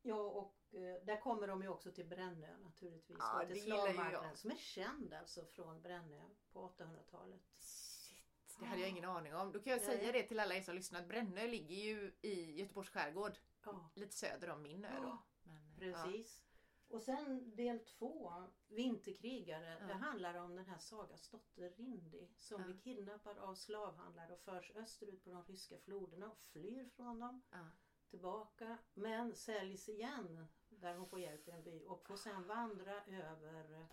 [0.02, 3.16] Ja och eh, där kommer de ju också till Brännö naturligtvis.
[3.20, 6.22] Ja, och till slavmarknaden som är känd alltså från Brännö
[6.52, 7.40] på 800-talet.
[7.56, 9.52] Shit, det hade jag ingen aning om.
[9.52, 9.98] Då kan jag Nej.
[9.98, 11.00] säga det till alla er som lyssnar.
[11.00, 13.38] att Brännö ligger ju i Göteborgs skärgård.
[13.64, 15.08] Ja, Lite söder om min ö då.
[15.08, 16.47] Ja, Men, eh, precis.
[16.90, 18.32] Och sen del två,
[18.68, 19.76] Vinterkrigare.
[19.80, 19.86] Ja.
[19.86, 22.66] Det handlar om den här Sagas dotter Rindi som Ja.
[22.66, 27.42] blir kidnappad av slavhandlare och förs österut på de ryska floderna och flyr från dem
[27.50, 27.66] Ja.
[28.10, 28.78] tillbaka.
[28.94, 33.86] Men säljs igen där hon får hjälp i en by och får sen vandra över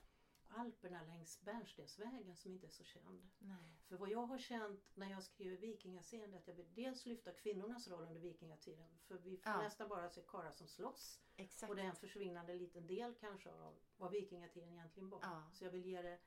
[0.50, 3.30] Alperna längs Bärnstensvägen som inte är så känd.
[3.40, 3.78] Nej.
[3.88, 7.32] För vad jag har känt när jag skriver vikingascen är att jag vill dels lyfta
[7.32, 9.00] kvinnornas roll under vikingatiden.
[9.08, 9.62] För vi får Ja.
[9.62, 11.22] nästan bara se karlar som slåss.
[11.36, 11.70] Exakt.
[11.70, 15.20] Och det är en försvinnande liten del kanske av vad vikingatiden egentligen var.
[15.22, 15.50] Ja.
[15.54, 16.20] Så jag vill ge det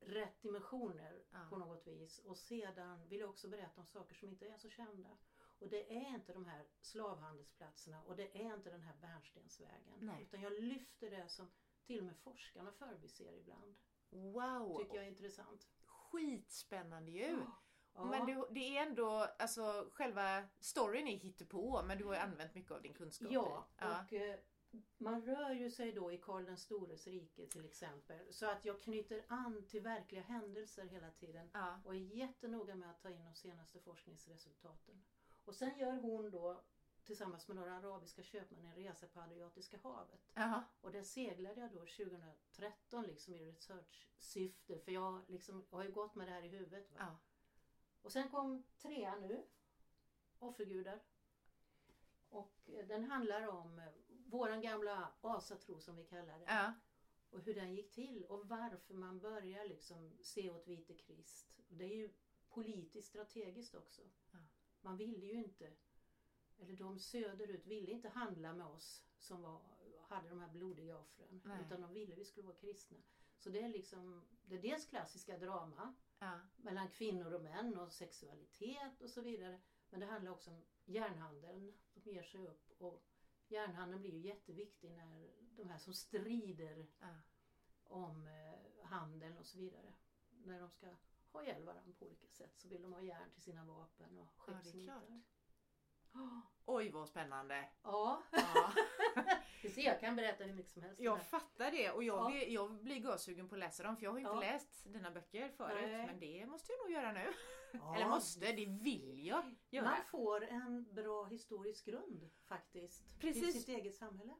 [0.00, 1.46] rätt dimensioner Ja.
[1.50, 2.18] på något vis.
[2.18, 5.18] Och sedan vill jag också berätta om saker som inte är så kända.
[5.58, 9.98] Och det är inte de här slavhandelsplatserna och det är inte den här Bärnstensvägen.
[10.00, 10.22] Nej.
[10.22, 11.50] Utan jag lyfter det som
[11.88, 13.74] till och med forskarna förbiser ibland.
[14.10, 14.78] Wow!
[14.78, 15.68] Tycker jag är intressant.
[15.84, 17.42] Skitspännande ju!
[17.94, 18.04] Ja.
[18.04, 22.54] Men det, det är ändå, alltså själva storyn är hittepå men du har ju använt
[22.54, 23.68] mycket av din kunskap Ja.
[23.76, 24.02] Ja.
[24.04, 24.38] och eh,
[24.98, 28.32] man rör ju sig då i Karl den stores rike till exempel.
[28.32, 31.50] Så att jag knyter an till verkliga händelser hela tiden.
[31.52, 31.80] Ja.
[31.84, 35.04] Och är jättenoga med att ta in de senaste forskningsresultaten.
[35.44, 36.64] Och sen gör hon då
[37.08, 40.30] tillsammans med några arabiska köpmän en resa på Adriatiska havet.
[40.34, 40.64] Jaha.
[40.80, 44.78] Och där seglade jag då 2013 liksom i research-syfte.
[44.78, 46.90] För jag liksom, jag har ju gått med det här i huvudet.
[46.90, 46.96] Va?
[46.98, 47.16] Ja.
[48.02, 49.46] Och sen kom trean nu.
[50.38, 51.00] Offergudar.
[52.28, 56.44] Och eh, den handlar om eh, våran gamla asatro som vi kallar det.
[56.46, 56.72] Ja.
[57.30, 61.56] Och hur den gick till och varför man börjar liksom se åt vite Krist.
[61.68, 62.10] Det är ju
[62.48, 64.02] politiskt strategiskt också.
[64.32, 64.38] Ja.
[64.80, 65.72] Man ville ju inte,
[66.58, 69.60] eller de söderut ville inte handla med oss som var,
[70.02, 71.40] hade de här blodiga offren.
[71.44, 71.62] Nej.
[71.66, 72.98] Utan de ville vi skulle vara kristna.
[73.38, 76.40] Så det är liksom, det är dels klassiska drama Ja.
[76.56, 79.60] mellan kvinnor och män och sexualitet och så vidare.
[79.90, 81.72] Men det handlar också om järnhandeln.
[81.94, 83.04] De ger sig upp och
[83.48, 87.06] järnhandeln blir ju jätteviktig när de här som strider Ja.
[87.84, 89.92] om eh, handeln och så vidare.
[90.30, 90.86] När de ska
[91.32, 94.28] ha ihjäl varandra på olika sätt så vill de ha järn till sina vapen och
[94.36, 95.02] skeppsnitar.
[95.08, 95.20] Ja.
[96.66, 97.68] Oj vad spännande!
[97.82, 98.22] Ja.
[98.32, 98.72] Ja.
[99.62, 101.00] Du ser, jag kan berätta hur mycket som helst.
[101.00, 102.28] Jag fattar det och jag, Ja.
[102.30, 104.52] blir, jag blir görsugen på att läsa dem för jag har ju inte Ja.
[104.52, 106.06] läst dina böcker förut Nej.
[106.06, 107.32] men det måste jag nog göra nu.
[107.72, 109.84] Ja, Eller måste, det vill jag göra.
[109.84, 113.18] Man får en bra historisk grund faktiskt.
[113.20, 113.42] Precis.
[113.42, 114.34] Till sitt eget samhälle.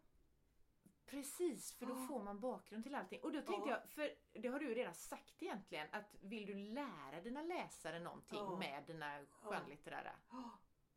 [1.07, 2.07] Precis, för då Ja.
[2.09, 3.21] får man bakgrund till allting.
[3.23, 3.81] Och då tänkte Ja.
[3.81, 7.99] jag, för det har du ju redan sagt egentligen, att vill du lära dina läsare
[8.01, 8.57] någonting Ja.
[8.59, 10.13] med dina skönlitterära?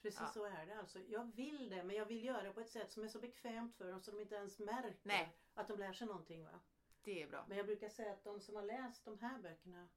[0.01, 0.27] Precis Ja.
[0.27, 0.99] så är det alltså.
[0.99, 3.75] Jag vill det men jag vill göra det på ett sätt som är så bekvämt
[3.75, 5.37] för dem så de inte ens märker Nej.
[5.53, 6.43] att de lär sig någonting.
[6.43, 6.59] Va?
[7.01, 7.45] Det är bra.
[7.47, 9.89] Men jag brukar säga att de som har läst de här böckerna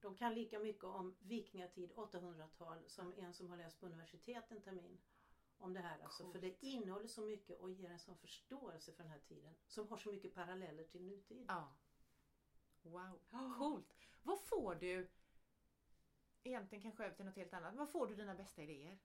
[0.00, 4.60] de kan lika mycket om vikingatid, 800-tal som en som har läst på universitet en
[4.60, 4.98] termin.
[5.58, 6.22] Om det här alltså.
[6.24, 6.42] För Coolt.
[6.60, 9.54] det innehåller så mycket och ger en sån förståelse för den här tiden.
[9.66, 11.44] Som har så mycket paralleller till nutid.
[11.48, 11.72] Ja.
[12.82, 13.20] Wow,
[13.58, 13.94] coolt.
[14.22, 15.10] Vad får du,
[16.42, 18.98] egentligen kanske över till något helt annat, vad får du dina bästa idéer?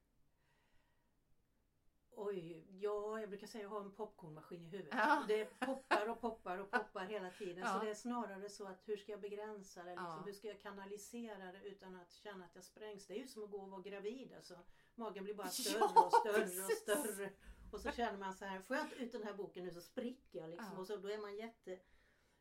[2.18, 4.94] Oj, ja jag brukar säga att jag har en popcornmaskin i huvudet.
[4.98, 5.24] Ja.
[5.28, 7.58] Det poppar och poppar och poppar hela tiden.
[7.58, 7.74] Ja.
[7.74, 9.90] Så det är snarare så att hur ska jag begränsa det?
[9.90, 10.06] Liksom?
[10.06, 10.24] Ja.
[10.26, 13.08] Hur ska jag kanalisera det utan att känna att jag sprängs?
[13.08, 14.34] Det är ju som att gå och vara gravid.
[14.36, 14.60] Alltså.
[14.96, 16.78] Magen blir bara större och större och precis.
[16.82, 17.30] större.
[17.72, 19.82] Och så känner man så här, får jag inte ut den här boken nu så
[19.82, 20.50] spricker jag.
[20.50, 20.78] Liksom.
[20.80, 21.80] Och så, då är man jätte,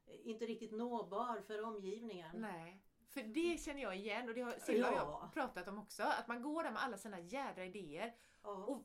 [0.07, 2.31] inte riktigt nåbar för omgivningen.
[2.41, 2.83] Nej.
[3.09, 5.31] För det känner jag igen och det har Silla och jag Ja.
[5.35, 6.03] pratat om också.
[6.03, 8.15] Att man går där med alla sina jädra idéer.
[8.43, 8.51] Ja.
[8.51, 8.85] Och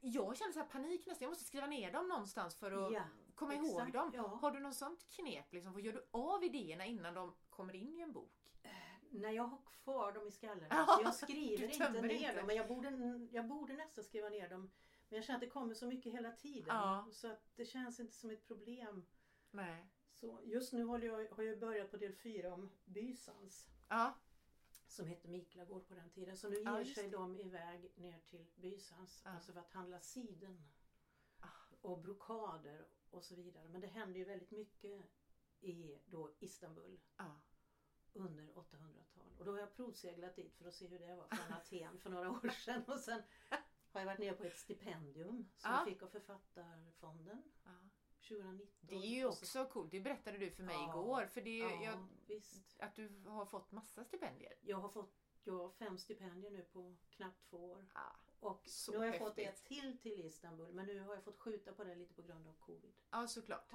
[0.00, 1.24] jag känner så här panik nästan.
[1.24, 3.02] Jag måste skriva ner dem någonstans för att Ja,
[3.34, 4.10] komma ihåg exakt, dem.
[4.14, 4.22] ja.
[4.22, 5.52] Har du något sånt knep?
[5.52, 5.72] Liksom?
[5.72, 8.34] Vad gör du av idéerna innan de kommer in i en bok?
[9.10, 10.70] när jag har kvar dem i skallen.
[10.70, 12.34] Så jag skriver inte ner inte.
[12.34, 12.46] dem.
[12.46, 12.90] Men jag borde,
[13.32, 14.70] jag borde nästan skriva ner dem.
[15.08, 16.76] Men jag känner att det kommer så mycket hela tiden.
[16.76, 17.08] Ja.
[17.12, 19.06] Så att det känns inte som ett problem.
[19.50, 19.86] Nej.
[20.12, 23.68] Så just nu jag, har jag börjat på del fyra om Bysans.
[23.88, 24.14] Ja.
[24.88, 26.36] Som hette Miklagård på den tiden.
[26.36, 29.22] Så nu ger just sig de iväg ner till Bysans.
[29.24, 29.30] Ja.
[29.30, 30.68] Alltså för att handla siden.
[31.40, 31.46] Ah.
[31.80, 33.68] Och brokader och så vidare.
[33.68, 35.04] Men det händer ju väldigt mycket
[35.60, 37.00] i då Istanbul
[38.12, 39.36] under 800-tal.
[39.38, 42.10] Och då har jag provseglat dit för att se hur det var från Aten för
[42.10, 42.84] några år sedan.
[42.86, 43.22] Och sen
[43.90, 45.76] har jag varit nere på ett stipendium som Ja.
[45.78, 47.42] jag fick av Författarfonden.
[48.28, 48.88] 2019.
[48.88, 49.90] Det är ju Och så- också coolt.
[49.90, 50.88] Det berättade du för mig Ja.
[50.90, 51.26] igår.
[51.26, 51.82] För det är Ja,
[52.28, 52.42] jag,
[52.78, 54.52] att du har fått massa stipendier.
[54.60, 55.14] Jag har fått
[55.44, 57.86] jag har fem stipendier nu på knappt två år.
[57.94, 58.16] Ja.
[58.40, 59.28] Och nu har jag häftigt.
[59.28, 62.22] fått ett till till Istanbul men nu har jag fått skjuta på det lite på
[62.22, 62.92] grund av covid.
[63.10, 63.70] Ja, såklart.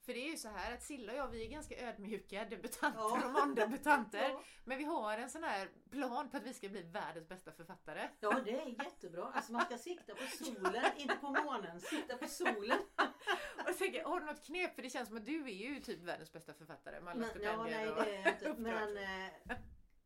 [0.00, 3.00] För det är ju så här att Silla och jag, vi är ganska ödmjuka debutanter,
[3.00, 3.20] Ja.
[3.24, 4.18] romandebutanter.
[4.30, 4.42] Ja.
[4.64, 8.08] Men vi har en sån här plan på att vi ska bli världens bästa författare.
[8.20, 9.24] Ja det är jättebra.
[9.34, 11.80] Alltså man ska sikta på solen, inte på månen.
[11.80, 12.78] Sikta på solen.
[13.78, 14.74] Jag tänker, har du något knep?
[14.74, 17.42] För det känns som att du är ju typ världens bästa författare med alla Men,
[17.42, 18.54] ja, nej det är inte.
[18.62, 19.56] Men eh,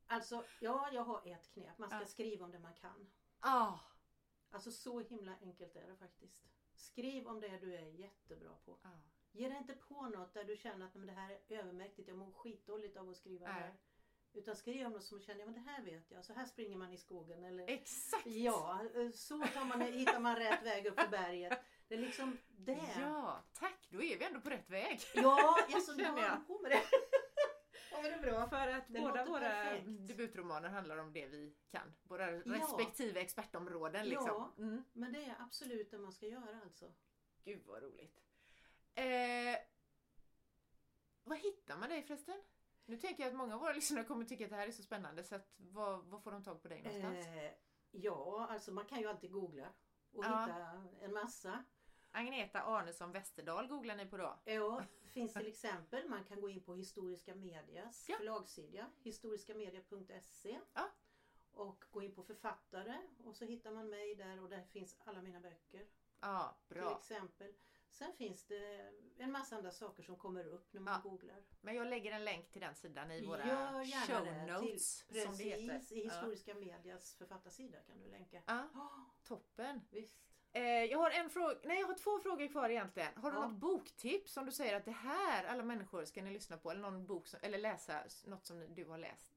[0.06, 1.78] alltså ja, jag har ett knep.
[1.78, 2.06] Man ska Ja.
[2.06, 3.10] skriva om det man kan.
[3.40, 3.78] Ah,
[4.52, 6.44] Alltså så himla enkelt är det faktiskt.
[6.74, 8.78] Skriv om det du är jättebra på.
[8.82, 8.88] ah.
[9.32, 12.08] Ge dig inte på något där du känner att "Nej, men det här är övermäktigt,
[12.08, 13.74] jag mår skitdåligt av att skriva det här.
[14.32, 16.76] Utan skriv om något som känner, ja men det här vet jag, så här springer
[16.76, 17.44] man i skogen.
[17.44, 18.26] Eller, Exakt!
[18.26, 21.58] ja, eh, så tar man, hittar man rätt väg upp för berget.
[21.90, 22.80] Det är liksom det.
[23.00, 23.88] Ja, tack!
[23.90, 25.00] Då är vi ändå på rätt väg.
[25.14, 26.12] Ja, alltså, jag.
[26.12, 26.82] håller på med det.
[27.92, 28.48] ja, men det är bra.
[28.48, 29.86] För att Det båda våra perfekt.
[29.86, 31.92] debutromaner handlar om det vi kan.
[32.02, 32.42] Våra Ja.
[32.44, 34.26] respektive expertområden liksom.
[34.26, 34.54] Ja.
[34.58, 34.84] Mm.
[34.92, 36.92] Men det är absolut det man ska göra alltså.
[37.44, 38.20] Gud vad roligt.
[38.94, 39.04] Eh,
[41.24, 42.42] var hittar man dig förresten?
[42.84, 44.82] Nu tänker jag att många av våra lyssnare kommer tycka att det här är så
[44.82, 47.26] spännande så att vad, vad får de tag på dig någonstans?
[47.26, 47.52] Eh,
[47.90, 49.68] ja, alltså man kan ju alltid googla
[50.12, 50.44] och Ja.
[50.46, 51.64] hitta en massa.
[52.12, 54.38] Agneta Arnesson Westerdahl googlar ni på då?
[54.44, 54.82] Ja,
[55.12, 58.16] finns till exempel, man kan gå in på Historiska Medias Ja.
[58.16, 60.90] förlagssida, historiskamedia.se Ja.
[61.52, 65.22] och gå in på författare och så hittar man mig där och där finns alla
[65.22, 65.86] mina böcker
[66.20, 66.98] Ja, till bra.
[66.98, 67.54] exempel.
[67.90, 71.10] Sen finns det en massa andra saker som kommer upp när man Ja.
[71.10, 71.42] googlar.
[71.60, 73.44] Men jag lägger en länk till den sidan i våra
[74.06, 75.68] show notes till, som det heter.
[75.68, 76.10] Precis, i Ja.
[76.14, 78.42] Historiska Medias författarsida kan du länka.
[78.46, 79.80] Ja, Ja, toppen.
[79.90, 80.29] visst.
[80.52, 83.16] Eh, jag har en fråga, nej jag har två frågor kvar egentligen.
[83.16, 83.46] Har du Ja.
[83.48, 86.80] något boktips som du säger att det här alla människor ska ni lyssna på eller
[86.80, 89.32] någon bok som, eller läsa något som du har läst?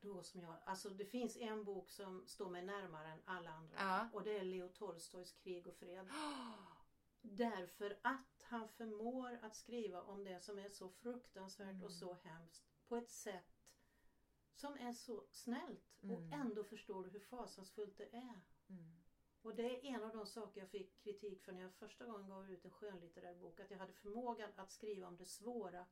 [0.00, 3.76] Då som jag, alltså det finns en bok som står mig närmare än alla andra.
[3.78, 4.08] Ja.
[4.12, 6.08] Och det är Leo Tolstojs Krig och fred.
[7.20, 11.84] Därför att han förmår att skriva om det som är så fruktansvärt Mm.
[11.84, 13.64] och så hemskt på ett sätt
[14.54, 16.16] som är så snällt Mm.
[16.16, 18.40] och ändå förstår du hur fasansfullt det är.
[18.68, 18.97] Mm.
[19.48, 22.28] Och det är en av de saker jag fick kritik för när jag första gången
[22.28, 23.60] gav ut en skönlitterär bok.
[23.60, 25.86] Att jag hade förmågan att skriva om det svåra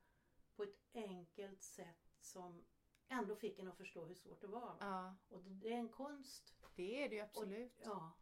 [0.57, 2.65] på ett enkelt sätt som
[3.09, 4.77] ändå fick en att förstå hur svårt det var.
[4.81, 6.55] Ja, Och det är en konst.
[6.75, 7.81] det är det ju absolut.
[7.85, 8.13] Ja.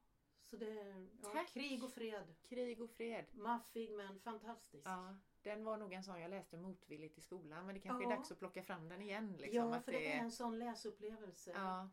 [0.44, 2.34] Så det är ja, krig och fred.
[2.42, 3.26] Krig och fred.
[3.32, 4.86] Maffig men fantastisk.
[4.86, 8.10] Ja, den var nog en sån jag läste motvilligt i skolan men det kanske är
[8.10, 8.16] Ja.
[8.16, 9.36] dags att plocka fram den igen.
[9.36, 11.50] Liksom, ja, för det är en sån läsupplevelse.
[11.54, 11.90] Ja,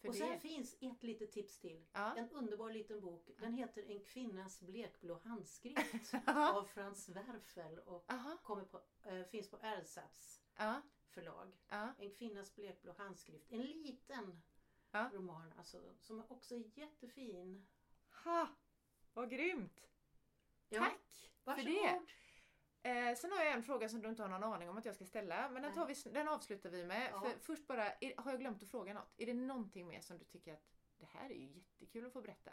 [0.00, 1.86] för och sen finns ett litet tips till.
[1.92, 2.16] Ja.
[2.16, 3.30] En underbar liten bok.
[3.38, 8.04] Den heter En kvinnas blekblå handskrift av Frans Werfel och
[8.42, 10.42] kommer på, äh, finns på Ersatz
[11.08, 11.52] förlag.
[11.98, 13.52] En kvinnas blekblå handskrift.
[13.52, 14.42] En liten
[14.92, 17.66] roman alltså, som också är jättefin.
[18.24, 18.48] ha,
[19.14, 19.88] vad grymt!
[20.68, 21.72] Ja, Tack för Varsågod.
[21.72, 22.00] det!
[22.82, 24.94] Eh, sen har jag en fråga som du inte har någon aning om att jag
[24.94, 27.10] ska ställa, men den, tar vi, den avslutar vi med.
[27.12, 27.20] Ja.
[27.20, 29.14] För först bara, är, har jag glömt att fråga något?
[29.16, 30.68] Är det någonting mer som du tycker att
[30.98, 32.50] det här är ju jättekul att få berätta?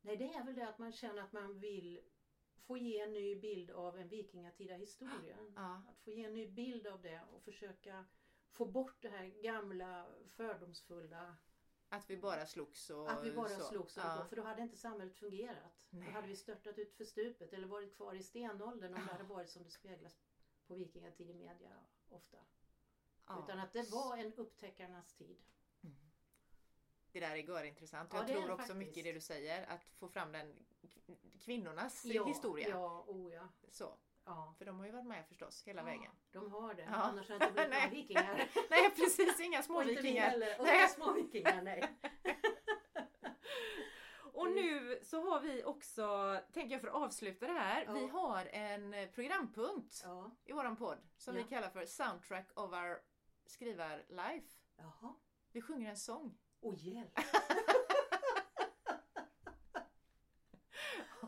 [0.00, 2.00] Nej, det är väl det att man känner att man vill
[2.66, 5.36] få ge en ny bild av en vikingatida historia.
[5.56, 5.82] Ja.
[5.88, 8.04] Att få ge en ny bild av det och försöka
[8.50, 11.36] få bort det här gamla fördomsfulla.
[11.94, 13.64] Att vi bara slogs och Att vi bara så.
[13.64, 14.26] slogs och ja.
[14.28, 15.86] För då hade inte samhället fungerat.
[15.90, 16.06] Nej.
[16.08, 19.24] Då hade vi störtat ut för stupet eller varit kvar i stenåldern om det hade
[19.24, 20.18] varit som det speglas
[20.66, 21.70] på vikingatid i media
[22.08, 22.38] ofta.
[23.26, 23.44] Ja.
[23.44, 25.36] Utan att det var en upptäckarnas tid.
[27.12, 28.10] Det där är görintressant.
[28.12, 28.76] Ja, jag tror också faktiskt.
[28.76, 30.66] mycket det du säger, att få fram den
[31.40, 32.68] kvinnornas Ja, historia.
[32.68, 33.48] Ja, oh ja.
[33.68, 33.96] Så.
[34.24, 34.54] Ja.
[34.58, 36.12] För de har ju varit med förstås hela Ja, vägen.
[36.32, 36.82] De har det.
[36.82, 36.94] Ja.
[36.96, 37.90] Annars hade det inte blivit Nej.
[37.90, 38.48] vikingar.
[38.70, 40.56] Nej precis, inga små Och.
[40.58, 41.94] Och inga små vikingar, nej.
[44.32, 47.92] Och nu så har vi också, tänker jag för att avsluta det här, Ja.
[47.92, 50.30] vi har en programpunkt Ja.
[50.44, 51.42] i våran podd som Ja.
[51.42, 52.98] vi kallar för Soundtrack of our
[53.46, 54.48] skrivar-life.
[55.52, 56.38] Vi sjunger en sång.
[56.60, 57.18] Och hjälp.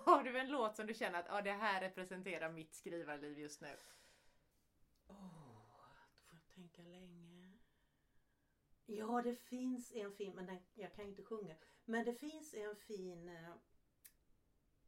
[0.04, 3.60] Har du en låt som du känner att ja, det här representerar mitt skrivarliv just
[3.60, 3.76] nu?
[5.06, 5.16] Åh,
[6.10, 7.52] då får jag tänka länge.
[8.86, 11.54] Ja, det finns en fin, men den, jag kan inte sjunga.
[11.84, 13.54] Men det finns en fin eh,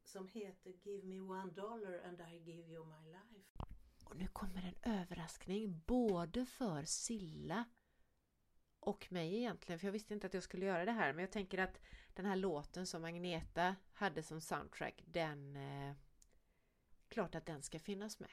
[0.05, 3.63] som heter Give me one dollar and I give you my life.
[4.05, 7.65] Och nu kommer en överraskning både för Silla
[8.81, 11.33] och mig egentligen, för jag visste inte att jag skulle göra det här, men jag
[11.33, 11.81] tänker att
[12.15, 15.57] den här låten som Agneta hade som soundtrack, den...
[15.57, 15.95] Eh,
[17.09, 18.31] klart att den ska finnas med.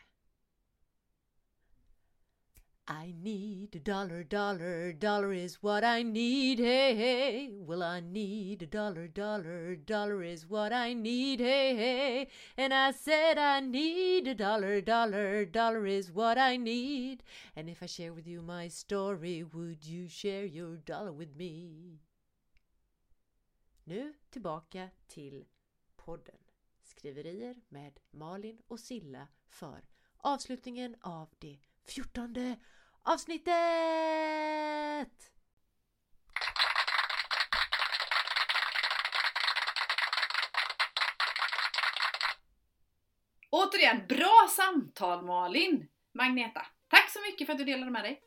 [2.88, 7.50] I need a dollar, dollar, dollar is what I need, hey, hey.
[7.60, 12.28] Well, I need a dollar, dollar, dollar is what I need, hey, hey.
[12.56, 17.24] And I said I need a dollar, dollar, dollar is what I need.
[17.56, 22.02] And if I share with you my story, would you share your dollar with me?
[23.88, 25.46] Nu tillbaka till
[25.98, 26.38] podden.
[26.84, 29.82] Skriverier med Malin och Silla för
[30.18, 32.56] avslutningen av det fjortonde
[33.06, 33.56] avsnittet!
[43.49, 45.88] Återigen, bra samtal Malin!
[46.14, 48.22] Magneta, tack så mycket för att du delade med dig.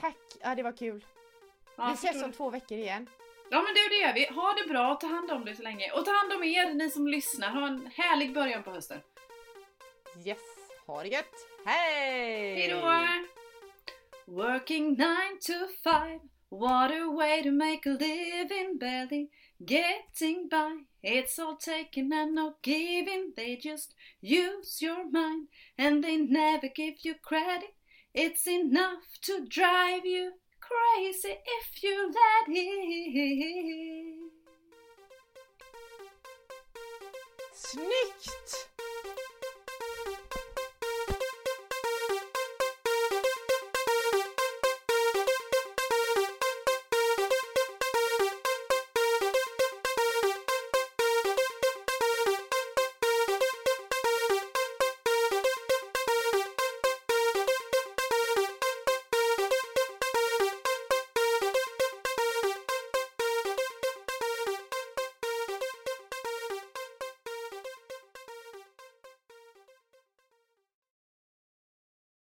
[0.00, 0.16] Tack!
[0.40, 1.04] Ja, det var kul.
[1.76, 3.08] Ja, vi ses om två veckor igen.
[3.50, 4.26] Ja men du, det gör vi.
[4.26, 5.92] Ha det bra, ta hand om dig så länge.
[5.92, 7.50] Och ta hand om er, ni som lyssnar.
[7.50, 9.00] Ha en härlig början på hösten.
[10.26, 10.63] Yes!
[10.86, 11.46] Ha det gött!
[11.64, 12.54] Hej!
[12.54, 12.80] Hejdå!
[14.26, 16.20] Working nine to five
[16.50, 19.30] What a way to make a living barely
[19.64, 26.16] getting by It's all taken and no giving They just use your mind And they
[26.16, 27.74] never give you credit
[28.12, 34.18] It's enough to drive you crazy if you let it
[37.54, 38.73] Snyggt!